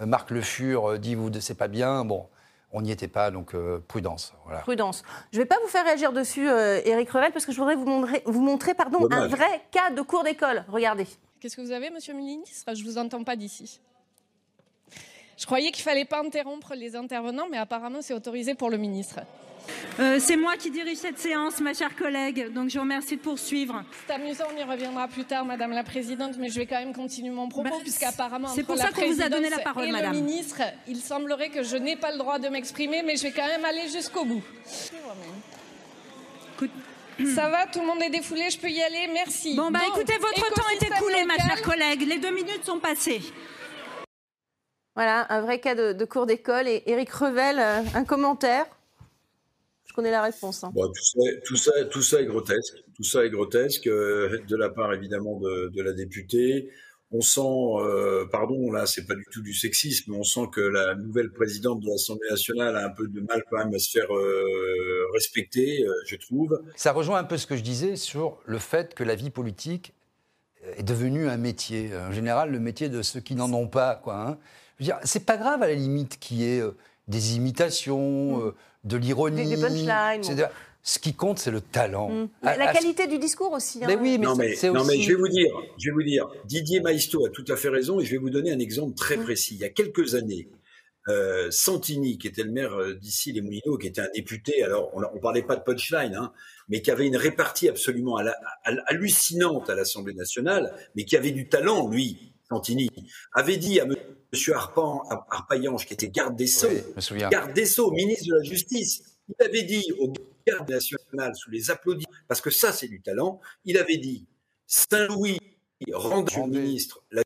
Euh, 0.00 0.06
Marc 0.06 0.30
Le 0.30 0.42
Fur 0.42 0.90
euh, 0.90 0.98
dit 0.98 1.14
vous, 1.14 1.30
c'est 1.40 1.54
pas 1.56 1.68
bien. 1.68 2.04
Bon, 2.04 2.26
on 2.72 2.82
n'y 2.82 2.90
était 2.90 3.08
pas, 3.08 3.30
donc 3.30 3.54
euh, 3.54 3.78
prudence. 3.88 4.34
Voilà. 4.44 4.60
Prudence. 4.60 5.04
Je 5.32 5.38
ne 5.38 5.42
vais 5.44 5.48
pas 5.48 5.56
vous 5.62 5.68
faire 5.68 5.84
réagir 5.84 6.12
dessus, 6.12 6.50
euh, 6.50 6.80
Éric 6.84 7.10
Revel, 7.10 7.32
parce 7.32 7.46
que 7.46 7.52
je 7.52 7.56
voudrais 7.58 7.76
vous 7.76 7.86
montrer, 7.86 8.22
vous 8.26 8.42
montrer 8.42 8.74
pardon, 8.74 9.08
un 9.10 9.26
vrai 9.28 9.62
cas 9.70 9.90
de 9.90 10.02
cours 10.02 10.22
d'école. 10.24 10.64
Regardez. 10.68 11.06
Qu'est-ce 11.40 11.56
que 11.56 11.62
vous 11.62 11.72
avez, 11.72 11.88
monsieur 11.90 12.12
le 12.12 12.18
ministre 12.18 12.74
Je 12.74 12.84
vous 12.84 12.98
entends 12.98 13.24
pas 13.24 13.36
d'ici. 13.36 13.80
Je 15.38 15.46
croyais 15.46 15.70
qu'il 15.72 15.82
fallait 15.82 16.04
pas 16.04 16.20
interrompre 16.20 16.74
les 16.74 16.94
intervenants, 16.96 17.46
mais 17.50 17.58
apparemment 17.58 17.98
c'est 18.02 18.14
autorisé 18.14 18.54
pour 18.54 18.70
le 18.70 18.76
ministre. 18.76 19.20
Euh, 19.98 20.18
c'est 20.20 20.36
moi 20.36 20.56
qui 20.58 20.70
dirige 20.70 20.98
cette 20.98 21.18
séance, 21.18 21.58
ma 21.60 21.72
chère 21.72 21.96
collègue, 21.96 22.52
donc 22.52 22.68
je 22.68 22.74
vous 22.74 22.82
remercie 22.82 23.16
de 23.16 23.22
poursuivre. 23.22 23.82
C'est 24.06 24.12
amusant, 24.12 24.44
on 24.54 24.60
y 24.60 24.62
reviendra 24.62 25.08
plus 25.08 25.24
tard, 25.24 25.46
Madame 25.46 25.70
la 25.72 25.82
Présidente, 25.84 26.34
mais 26.38 26.50
je 26.50 26.56
vais 26.56 26.66
quand 26.66 26.78
même 26.78 26.92
continuer 26.92 27.30
mon 27.30 27.48
propos, 27.48 27.70
Bah, 27.70 27.76
puisqu'apparemment 27.80 28.48
c'est 28.48 28.62
pour 28.64 28.76
ça 28.76 28.90
qu'on 28.90 29.06
vous 29.10 29.22
a 29.22 29.28
donné 29.30 29.48
la 29.48 29.60
parole, 29.60 29.88
et 29.88 29.92
madame. 29.92 30.12
le 30.12 30.20
ministre, 30.20 30.60
il 30.86 30.98
semblerait 31.00 31.48
que 31.48 31.62
je 31.62 31.76
n'ai 31.76 31.96
pas 31.96 32.12
le 32.12 32.18
droit 32.18 32.38
de 32.38 32.48
m'exprimer, 32.48 33.02
mais 33.02 33.16
je 33.16 33.22
vais 33.22 33.32
quand 33.32 33.46
même 33.46 33.64
aller 33.64 33.88
jusqu'au 33.88 34.24
bout. 34.26 34.42
Ça 37.34 37.48
va, 37.48 37.66
tout 37.66 37.80
le 37.80 37.86
monde 37.86 38.02
est 38.02 38.10
défoulé, 38.10 38.50
je 38.50 38.58
peux 38.58 38.68
y 38.68 38.82
aller, 38.82 39.08
merci. 39.12 39.54
Bon, 39.54 39.70
bah 39.70 39.78
Donc, 39.86 39.96
écoutez, 39.98 40.18
votre 40.18 40.52
temps 40.52 40.68
est 40.72 40.82
écoulé, 40.84 41.24
ma 41.24 41.36
chère 41.36 41.62
collègue. 41.62 42.02
Les 42.08 42.18
deux 42.18 42.32
minutes 42.34 42.64
sont 42.66 42.80
passées. 42.80 43.20
Voilà, 44.94 45.26
un 45.30 45.40
vrai 45.42 45.60
cas 45.60 45.74
de, 45.74 45.92
de 45.92 46.04
cours 46.04 46.26
d'école. 46.26 46.68
Et 46.68 46.82
Éric 46.86 47.10
Revel, 47.10 47.58
euh, 47.58 47.80
un 47.94 48.04
commentaire? 48.04 48.66
Je 49.86 49.92
connais 49.92 50.10
la 50.10 50.22
réponse. 50.22 50.64
hein. 50.64 50.72
Bon, 50.74 50.86
tout, 50.86 51.04
ça, 51.04 51.20
tout, 51.44 51.56
ça, 51.56 51.84
tout 51.86 52.02
ça 52.02 52.20
est 52.20 52.26
grotesque. 52.26 52.74
Tout 52.96 53.04
ça 53.04 53.24
est 53.24 53.30
grotesque 53.30 53.86
euh, 53.86 54.40
de 54.48 54.56
la 54.56 54.68
part 54.70 54.92
évidemment 54.92 55.38
de, 55.40 55.68
de 55.68 55.82
la 55.82 55.92
députée. 55.92 56.70
On 57.16 57.20
sent, 57.20 57.40
euh, 57.42 58.26
pardon, 58.26 58.72
là, 58.72 58.86
c'est 58.86 59.06
pas 59.06 59.14
du 59.14 59.24
tout 59.30 59.40
du 59.40 59.54
sexisme, 59.54 60.10
mais 60.10 60.18
on 60.18 60.24
sent 60.24 60.48
que 60.52 60.60
la 60.60 60.96
nouvelle 60.96 61.30
présidente 61.30 61.78
de 61.80 61.88
l'Assemblée 61.88 62.28
nationale 62.28 62.76
a 62.76 62.86
un 62.86 62.90
peu 62.90 63.06
de 63.06 63.20
mal 63.20 63.44
quand 63.48 63.58
même 63.58 63.72
à 63.72 63.78
se 63.78 63.90
faire 63.90 64.12
euh, 64.12 65.06
respecter, 65.12 65.84
euh, 65.84 65.92
je 66.06 66.16
trouve. 66.16 66.60
Ça 66.74 66.90
rejoint 66.92 67.18
un 67.18 67.24
peu 67.24 67.36
ce 67.36 67.46
que 67.46 67.54
je 67.56 67.62
disais 67.62 67.94
sur 67.94 68.40
le 68.46 68.58
fait 68.58 68.94
que 68.94 69.04
la 69.04 69.14
vie 69.14 69.30
politique 69.30 69.94
est 70.76 70.82
devenue 70.82 71.28
un 71.28 71.36
métier. 71.36 71.90
En 71.96 72.10
général, 72.10 72.50
le 72.50 72.58
métier 72.58 72.88
de 72.88 73.00
ceux 73.02 73.20
qui 73.20 73.36
n'en 73.36 73.52
ont 73.52 73.68
pas. 73.68 73.94
Quoi, 73.94 74.16
hein. 74.16 74.38
Je 74.78 74.84
veux 74.84 74.86
dire, 74.86 74.98
c'est 75.04 75.24
pas 75.24 75.36
grave 75.36 75.62
à 75.62 75.68
la 75.68 75.74
limite 75.74 76.18
qu'il 76.18 76.38
y 76.38 76.44
ait 76.56 76.60
euh, 76.60 76.76
des 77.08 77.36
imitations, 77.36 78.44
euh, 78.46 78.54
de 78.84 78.96
l'ironie. 78.96 79.44
Mm. 79.44 79.48
Des- 79.50 79.56
des 79.56 79.62
punchlines, 79.62 80.48
Ce 80.86 80.98
qui 80.98 81.14
compte, 81.14 81.38
c'est 81.38 81.50
le 81.50 81.62
talent. 81.62 82.10
Mm. 82.10 82.28
À- 82.42 82.56
La 82.58 82.68
à- 82.68 82.72
qualité 82.74 83.06
du 83.06 83.18
discours 83.18 83.52
aussi. 83.52 83.78
hein. 83.82 83.86
Mais 83.88 83.96
oui, 83.96 84.18
mais 84.18 84.26
non, 84.26 84.34
c'est- 84.34 84.66
mais, 84.68 84.72
non, 84.74 84.80
aussi... 84.82 84.98
mais 84.98 85.02
je 85.02 85.08
vais 85.08 85.14
vous 85.14 85.28
dire, 85.28 85.54
je 85.78 85.88
vais 85.88 85.94
vous 85.94 86.02
dire, 86.02 86.28
Didier 86.44 86.80
Maisto 86.80 87.24
a 87.24 87.30
tout 87.30 87.44
à 87.48 87.56
fait 87.56 87.70
raison 87.70 88.00
et 88.00 88.04
je 88.04 88.10
vais 88.10 88.18
vous 88.18 88.28
donner 88.30 88.52
un 88.52 88.58
exemple 88.58 88.94
très 88.94 89.16
précis. 89.16 89.54
Il 89.54 89.60
y 89.60 89.64
a 89.64 89.70
quelques 89.70 90.14
années, 90.14 90.48
euh, 91.08 91.50
Santini, 91.50 92.18
qui 92.18 92.26
était 92.28 92.42
le 92.42 92.50
maire 92.52 92.76
d'ici 93.00 93.32
les 93.32 93.40
Moulineaux, 93.40 93.78
qui 93.78 93.86
était 93.86 94.00
un 94.02 94.10
député, 94.14 94.62
alors 94.62 94.90
on, 94.94 95.02
on 95.14 95.20
parlait 95.20 95.42
pas 95.42 95.56
de 95.56 95.62
punchline, 95.62 96.14
hein, 96.16 96.32
mais 96.68 96.82
qui 96.82 96.90
avait 96.90 97.06
une 97.06 97.16
répartie 97.16 97.68
absolument 97.68 98.16
à 98.16 98.22
la- 98.22 98.36
à- 98.64 98.72
hallucinante 98.88 99.70
à 99.70 99.74
l'Assemblée 99.74 100.14
nationale, 100.14 100.74
mais 100.96 101.04
qui 101.06 101.16
avait 101.16 101.30
du 101.30 101.48
talent, 101.48 101.88
lui, 101.88 102.32
Santini, 102.50 102.90
avait 103.32 103.56
dit 103.56 103.80
à 103.80 103.84
M. 103.84 103.96
Arpan, 104.52 105.02
Arpaillange, 105.30 105.86
qui 105.86 105.94
était 105.94 106.08
garde 106.08 106.36
des 106.36 106.46
Sceaux, 106.46 106.68
Oui, 107.12 107.18
garde 107.30 107.52
des 107.52 107.66
Sceaux, 107.66 107.90
ministre 107.90 108.26
de 108.28 108.34
la 108.34 108.42
Justice, 108.42 109.02
il 109.28 109.44
avait 109.44 109.62
dit 109.62 109.92
au 109.98 110.12
garde 110.46 110.68
national, 110.68 111.34
sous 111.34 111.50
les 111.50 111.70
applaudissements, 111.70 112.12
parce 112.28 112.40
que 112.40 112.50
ça 112.50 112.72
c'est 112.72 112.88
du 112.88 113.00
talent, 113.00 113.40
il 113.64 113.78
avait 113.78 113.96
dit 113.96 114.26
Saint-Louis, 114.66 115.38
rendez 115.92 116.36
au 116.38 116.46
ministre 116.46 117.02
la 117.10 117.22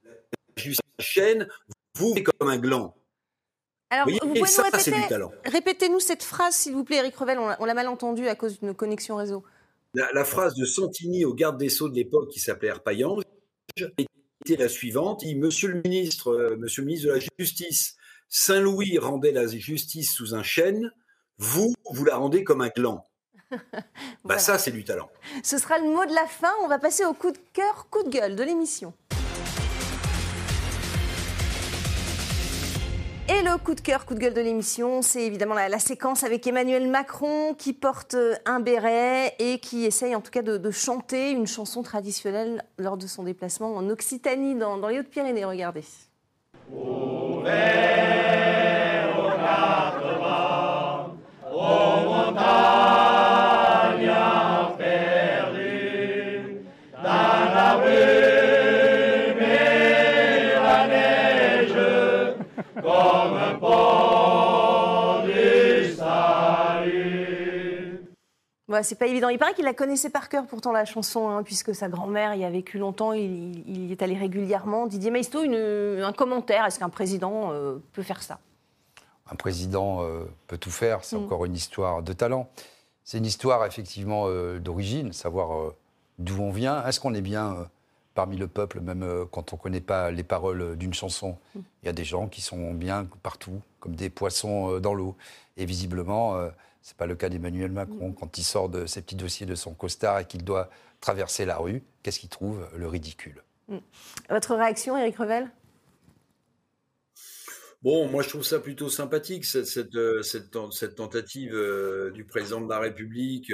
justice 0.56 0.80
chaîne, 1.00 1.48
vous 1.96 2.14
faites 2.14 2.24
comme 2.24 2.48
un 2.48 2.58
gland. 2.58 2.94
Alors, 3.90 4.06
Vous 4.08 4.18
pouvez 4.18 4.44
ça, 4.46 4.64
nous 4.64 4.70
répéter, 4.70 5.16
répétez-nous 5.46 6.00
cette 6.00 6.22
phrase, 6.22 6.54
s'il 6.56 6.74
vous 6.74 6.84
plaît, 6.84 6.96
Eric 6.98 7.16
Revel. 7.16 7.38
On 7.38 7.46
l'a- 7.48 7.56
l'a 7.58 7.74
mal 7.74 7.88
entendu 7.88 8.28
à 8.28 8.34
cause 8.34 8.60
d'une 8.60 8.74
connexion 8.74 9.16
réseau. 9.16 9.42
La, 9.94 10.12
la 10.12 10.24
phrase 10.24 10.54
de 10.56 10.66
Santini 10.66 11.24
au 11.24 11.32
garde 11.32 11.56
des 11.56 11.70
Sceaux 11.70 11.88
de 11.88 11.94
l'époque, 11.94 12.28
qui 12.30 12.38
s'appelait 12.38 12.68
Arpaillange, 12.68 13.22
était 14.44 14.62
la 14.62 14.68
suivante. 14.68 15.22
Il 15.22 15.38
Monsieur 15.38 15.68
le 15.68 15.82
ministre, 15.82 16.32
euh, 16.32 16.56
Monsieur 16.56 16.82
le 16.82 16.86
ministre 16.86 17.08
de 17.08 17.12
la 17.12 17.20
Justice, 17.38 17.96
Saint-Louis 18.28 18.98
rendait 18.98 19.32
la 19.32 19.46
justice 19.46 20.12
sous 20.12 20.34
un 20.34 20.42
chêne, 20.42 20.92
vous, 21.38 21.72
vous 21.90 22.04
la 22.04 22.16
rendez 22.16 22.44
comme 22.44 22.60
un 22.60 22.68
gland. 22.68 23.04
Bah 24.24 24.38
ça, 24.38 24.58
c'est 24.58 24.72
du 24.72 24.84
talent. 24.84 25.08
Ce 25.42 25.56
sera 25.56 25.78
le 25.78 25.84
mot 25.84 26.04
de 26.04 26.14
la 26.14 26.26
fin. 26.26 26.52
On 26.62 26.68
va 26.68 26.78
passer 26.78 27.06
au 27.06 27.14
coup 27.14 27.30
de 27.30 27.38
cœur, 27.54 27.86
coup 27.90 28.02
de 28.02 28.10
gueule 28.10 28.36
de 28.36 28.42
l'émission. 28.42 28.92
Et 33.30 33.42
le 33.42 33.58
coup 33.58 33.74
de 33.74 33.82
cœur, 33.82 34.06
coup 34.06 34.14
de 34.14 34.20
gueule 34.20 34.32
de 34.32 34.40
l'émission, 34.40 35.02
c'est 35.02 35.22
évidemment 35.22 35.54
la, 35.54 35.78
séquence 35.78 36.24
avec 36.24 36.46
Emmanuel 36.46 36.88
Macron 36.88 37.52
qui 37.52 37.74
porte 37.74 38.14
euh, 38.14 38.34
un 38.46 38.58
béret 38.58 39.34
et 39.38 39.58
qui 39.58 39.84
essaye 39.84 40.14
en 40.14 40.22
tout 40.22 40.30
cas 40.30 40.40
de, 40.40 40.70
chanter 40.70 41.32
une 41.32 41.46
chanson 41.46 41.82
traditionnelle 41.82 42.62
lors 42.78 42.96
de 42.96 43.06
son 43.06 43.24
déplacement 43.24 43.76
en 43.76 43.90
Occitanie, 43.90 44.54
dans, 44.54 44.78
dans 44.78 44.88
les 44.88 44.98
Hautes-Pyrénées. 45.00 45.44
Regardez. 45.44 45.84
Voilà, 68.78 68.86
c'est 68.86 68.94
pas 68.94 69.08
évident. 69.08 69.28
Il 69.28 69.38
paraît 69.40 69.54
qu'il 69.54 69.64
la 69.64 69.74
connaissait 69.74 70.08
par 70.08 70.28
cœur 70.28 70.46
pourtant 70.46 70.70
la 70.70 70.84
chanson, 70.84 71.28
hein, 71.30 71.42
puisque 71.42 71.74
sa 71.74 71.88
grand-mère 71.88 72.36
y 72.36 72.44
a 72.44 72.50
vécu 72.50 72.78
longtemps, 72.78 73.12
il, 73.12 73.68
il 73.68 73.86
y 73.86 73.90
est 73.90 74.00
allé 74.02 74.14
régulièrement. 74.16 74.86
Didier 74.86 75.10
Maisto, 75.10 75.42
une- 75.42 76.00
un 76.00 76.12
commentaire, 76.12 76.64
est-ce 76.64 76.78
qu'un 76.78 76.88
président 76.88 77.50
euh, 77.52 77.78
peut 77.92 78.04
faire 78.04 78.22
ça? 78.22 78.38
Un 79.32 79.34
président 79.34 80.04
euh, 80.04 80.26
peut 80.46 80.58
tout 80.58 80.70
faire, 80.70 81.02
c'est 81.02 81.16
Mm. 81.16 81.24
encore 81.24 81.44
une 81.44 81.56
histoire 81.56 82.04
de 82.04 82.12
talent. 82.12 82.48
C'est 83.02 83.18
une 83.18 83.26
histoire 83.26 83.66
effectivement 83.66 84.26
euh, 84.28 84.60
d'origine, 84.60 85.12
savoir 85.12 85.72
d'où 86.20 86.40
on 86.40 86.52
vient. 86.52 86.86
Est-ce 86.86 87.00
qu'on 87.00 87.14
est 87.14 87.20
bien 87.20 87.66
parmi 88.14 88.36
le 88.36 88.46
peuple, 88.46 88.78
même 88.80 89.04
quand 89.32 89.52
on 89.52 89.56
ne 89.56 89.60
connaît 89.60 89.80
pas 89.80 90.12
les 90.12 90.22
paroles 90.22 90.76
d'une 90.76 90.94
chanson? 90.94 91.36
Mm. 91.56 91.60
Il 91.82 91.86
y 91.86 91.88
a 91.88 91.92
des 91.92 92.04
gens 92.04 92.28
qui 92.28 92.42
sont 92.42 92.72
bien 92.74 93.08
partout, 93.24 93.60
comme 93.80 93.96
des 93.96 94.08
poissons 94.08 94.78
dans 94.78 94.94
l'eau. 94.94 95.16
Et 95.56 95.64
visiblement, 95.64 96.36
ce 96.82 96.92
n'est 96.92 96.96
pas 96.96 97.06
le 97.06 97.16
cas 97.16 97.28
d'Emmanuel 97.28 97.72
Macron. 97.72 98.12
Quand 98.12 98.38
il 98.38 98.44
sort 98.44 98.68
de 98.68 98.86
ses 98.86 99.02
petits 99.02 99.16
dossiers 99.16 99.46
de 99.46 99.54
son 99.54 99.74
costard 99.74 100.20
et 100.20 100.24
qu'il 100.26 100.44
doit 100.44 100.70
traverser 101.00 101.44
la 101.44 101.58
rue, 101.58 101.82
qu'est-ce 102.02 102.18
qu'il 102.20 102.28
trouve? 102.28 102.68
Le 102.76 102.86
ridicule. 102.88 103.42
Votre 104.30 104.54
réaction, 104.56 104.96
Eric 104.96 105.16
Revel? 105.18 105.50
Bon, 107.82 108.08
moi 108.08 108.22
je 108.22 108.28
trouve 108.28 108.42
ça 108.42 108.58
plutôt 108.58 108.88
sympathique, 108.88 109.44
cette, 109.44 109.66
cette, 109.66 109.94
euh, 109.94 110.22
cette, 110.22 110.50
ten- 110.50 110.72
cette 110.72 110.96
tentative 110.96 111.54
euh, 111.54 112.10
du 112.10 112.24
président 112.24 112.60
de 112.60 112.68
la 112.68 112.80
République. 112.80 113.52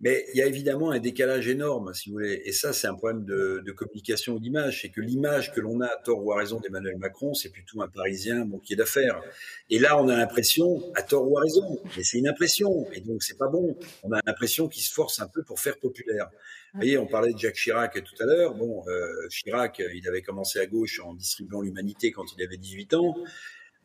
Mais 0.00 0.26
il 0.34 0.38
y 0.38 0.42
a 0.42 0.46
évidemment 0.46 0.90
un 0.90 0.98
décalage 0.98 1.48
énorme, 1.48 1.94
si 1.94 2.10
vous 2.10 2.16
voulez. 2.16 2.42
Et 2.44 2.52
ça, 2.52 2.74
c'est 2.74 2.86
un 2.86 2.94
problème 2.94 3.24
de, 3.24 3.62
de 3.64 3.72
communication 3.72 4.34
ou 4.34 4.38
d'image. 4.38 4.82
C'est 4.82 4.90
que 4.90 5.00
l'image 5.00 5.52
que 5.54 5.60
l'on 5.60 5.80
a, 5.80 5.86
à 5.86 5.96
tort 5.96 6.22
ou 6.22 6.32
à 6.32 6.36
raison, 6.36 6.60
d'Emmanuel 6.60 6.98
Macron, 6.98 7.32
c'est 7.32 7.48
plutôt 7.48 7.80
un 7.80 7.88
Parisien 7.88 8.44
banquier 8.44 8.76
d'affaires. 8.76 9.22
Et 9.70 9.78
là, 9.78 10.00
on 10.00 10.08
a 10.08 10.16
l'impression, 10.16 10.82
à 10.94 11.02
tort 11.02 11.30
ou 11.30 11.38
à 11.38 11.40
raison, 11.40 11.80
mais 11.96 12.02
c'est 12.02 12.18
une 12.18 12.28
impression. 12.28 12.86
Et 12.92 13.00
donc, 13.00 13.22
c'est 13.22 13.38
pas 13.38 13.48
bon. 13.48 13.74
On 14.02 14.12
a 14.12 14.20
l'impression 14.26 14.68
qu'il 14.68 14.82
se 14.82 14.92
force 14.92 15.18
un 15.20 15.28
peu 15.28 15.42
pour 15.42 15.60
faire 15.60 15.78
populaire. 15.78 16.28
Vous 16.74 16.80
voyez, 16.80 16.98
on 16.98 17.06
parlait 17.06 17.32
de 17.32 17.38
Jacques 17.38 17.56
Chirac 17.56 17.94
tout 18.04 18.22
à 18.22 18.26
l'heure. 18.26 18.54
Bon, 18.54 18.84
euh, 18.88 19.28
Chirac, 19.30 19.80
euh, 19.80 19.94
il 19.94 20.06
avait 20.06 20.20
commencé 20.20 20.58
à 20.58 20.66
gauche 20.66 21.00
en 21.00 21.14
distribuant 21.14 21.62
l'humanité 21.62 22.12
quand 22.12 22.24
il 22.36 22.44
avait 22.44 22.58
18 22.58 22.92
ans. 22.92 23.16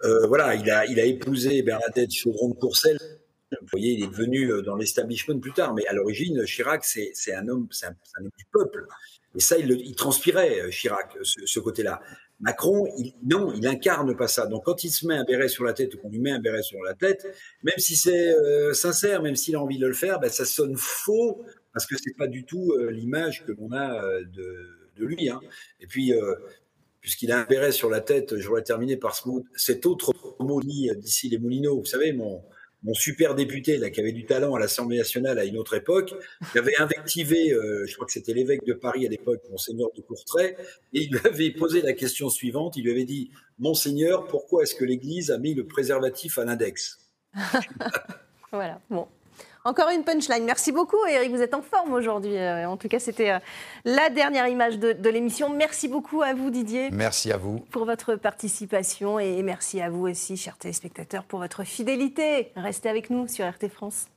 Euh, 0.04 0.28
voilà, 0.28 0.56
il 0.56 0.69
a, 0.69 0.86
il 0.88 1.00
a 1.00 1.06
épousé 1.06 1.62
Bernadette 1.62 2.12
Chauvron 2.12 2.50
de 2.50 2.56
Courcelles. 2.56 2.97
Vous 3.59 3.67
voyez, 3.71 3.93
il 3.93 4.03
est 4.03 4.07
devenu 4.07 4.51
euh, 4.51 4.61
dans 4.61 4.75
l'establishment 4.75 5.39
plus 5.39 5.51
tard, 5.51 5.73
mais 5.73 5.85
à 5.87 5.93
l'origine, 5.93 6.43
Chirac, 6.45 6.85
c'est 6.85 7.33
un 7.33 7.47
homme, 7.49 7.67
un, 7.83 8.23
homme 8.23 8.31
du 8.37 8.45
peuple. 8.51 8.85
Et 9.35 9.39
ça, 9.39 9.57
il, 9.57 9.95
transpirait, 9.95 10.61
euh, 10.61 10.69
Chirac, 10.69 11.17
ce, 11.21 11.59
côté-là. 11.59 12.01
Macron, 12.39 12.87
non, 13.23 13.53
il 13.53 13.67
incarne 13.67 14.15
pas 14.15 14.27
ça. 14.27 14.47
Donc, 14.47 14.65
quand 14.65 14.83
il 14.83 14.89
se 14.89 15.05
met 15.05 15.15
un 15.15 15.25
béret 15.25 15.47
sur 15.47 15.63
la 15.63 15.73
tête 15.73 15.93
ou 15.93 15.97
qu'on 15.97 16.09
lui 16.09 16.19
met 16.19 16.31
un 16.31 16.39
béret 16.39 16.63
sur 16.63 16.81
la 16.81 16.93
tête, 16.93 17.27
même 17.63 17.77
si 17.77 17.95
c'est 17.95 18.33
euh, 18.33 18.73
sincère, 18.73 19.21
même 19.21 19.35
s'il 19.35 19.55
a 19.55 19.61
envie 19.61 19.77
de 19.77 19.85
le 19.85 19.93
faire, 19.93 20.19
ben, 20.19 20.29
ça 20.29 20.45
sonne 20.45 20.75
faux 20.77 21.43
parce 21.73 21.85
que 21.85 21.95
c'est 21.97 22.15
pas 22.17 22.27
du 22.27 22.43
tout 22.43 22.75
l'image 22.89 23.45
que 23.45 23.53
l'on 23.53 23.71
a 23.71 24.01
de, 24.23 24.67
lui. 24.97 25.29
Hein. 25.29 25.39
Et 25.79 25.87
puis, 25.87 26.13
puisqu'il 26.99 27.31
a 27.31 27.39
un 27.39 27.45
béret 27.45 27.71
sur 27.71 27.89
la 27.89 28.01
tête, 28.01 28.37
je 28.37 28.45
voudrais 28.45 28.63
terminer 28.63 28.97
par 28.97 29.15
ce 29.15 29.29
mot, 29.29 29.45
cet 29.55 29.85
autre 29.85 30.13
mot 30.39 30.61
d'ici 30.61 31.29
les 31.29 31.37
Moulineaux. 31.37 31.79
Vous 31.79 31.85
savez, 31.85 32.11
mon, 32.11 32.43
mon 32.84 32.94
super 32.94 33.36
député 33.36 33.80
qui 33.91 34.00
avait 34.00 34.12
du 34.12 34.26
talent 34.26 34.56
à 34.56 34.60
l'Assemblée 34.60 34.98
nationale 34.98 35.38
à 35.39 35.46
une 35.46 35.58
autre 35.58 35.76
époque, 35.76 36.13
avait 36.56 36.78
invectivé, 36.80 37.52
euh, 37.52 37.86
je 37.88 37.94
crois 37.96 38.06
que 38.06 38.12
c'était 38.12 38.34
l'évêque 38.34 38.65
de 38.65 38.74
Paris 38.74 39.06
à 39.06 39.10
l'époque, 39.10 39.41
Monseigneur 39.50 39.89
de 39.96 40.02
Courtrai, 40.02 40.56
et 40.94 41.02
il 41.02 41.12
lui 41.12 41.20
avait 41.26 41.52
posé 41.52 41.82
la 41.82 41.94
question 41.94 42.30
suivante. 42.30 42.78
Il 42.78 42.84
lui 42.84 42.91
avait 42.91 43.06
dit 43.06 43.32
Monseigneur, 43.60 44.26
pourquoi 44.28 44.63
est-ce 44.63 44.76
que 44.76 44.86
l'Église 44.86 45.32
a 45.32 45.38
mis 45.38 45.54
le 45.54 45.65
préservatif 45.65 46.38
à 46.38 46.46
l'index? 46.46 47.00
Voilà, 48.54 48.82
bon. 48.89 49.08
Encore 49.63 49.89
une 49.89 50.04
punchline. 50.04 50.43
Merci 50.43 50.71
beaucoup, 50.71 50.97
Eric. 51.08 51.30
Vous 51.32 51.41
êtes 51.41 51.54
en 51.54 51.62
forme 51.62 51.93
aujourd'hui. 51.93 52.36
Euh, 52.36 52.67
En 52.67 52.78
tout 52.78 52.88
cas, 52.88 53.00
c'était 53.00 53.32
euh, 53.32 53.39
la 53.86 54.10
dernière 54.10 54.47
image 54.47 54.80
de, 54.80 54.93
de 54.93 55.10
l'émission. 55.10 55.50
Merci 55.50 55.88
beaucoup 55.88 56.21
à 56.24 56.34
vous, 56.34 56.50
Didier, 56.50 56.89
Merci 56.91 57.32
à 57.32 57.38
vous. 57.38 57.60
pour 57.71 57.86
votre 57.86 58.15
participation. 58.15 59.19
Et 59.19 59.43
merci 59.43 59.80
à 59.82 59.89
vous 59.89 60.08
aussi, 60.08 60.36
chers 60.38 60.58
téléspectateurs, 60.58 61.24
pour 61.26 61.39
votre 61.39 61.63
fidélité. 61.63 62.52
Restez 62.56 62.89
avec 62.89 63.10
nous 63.12 63.28
sur 63.28 63.47
RT 63.47 63.67
France. 63.69 64.08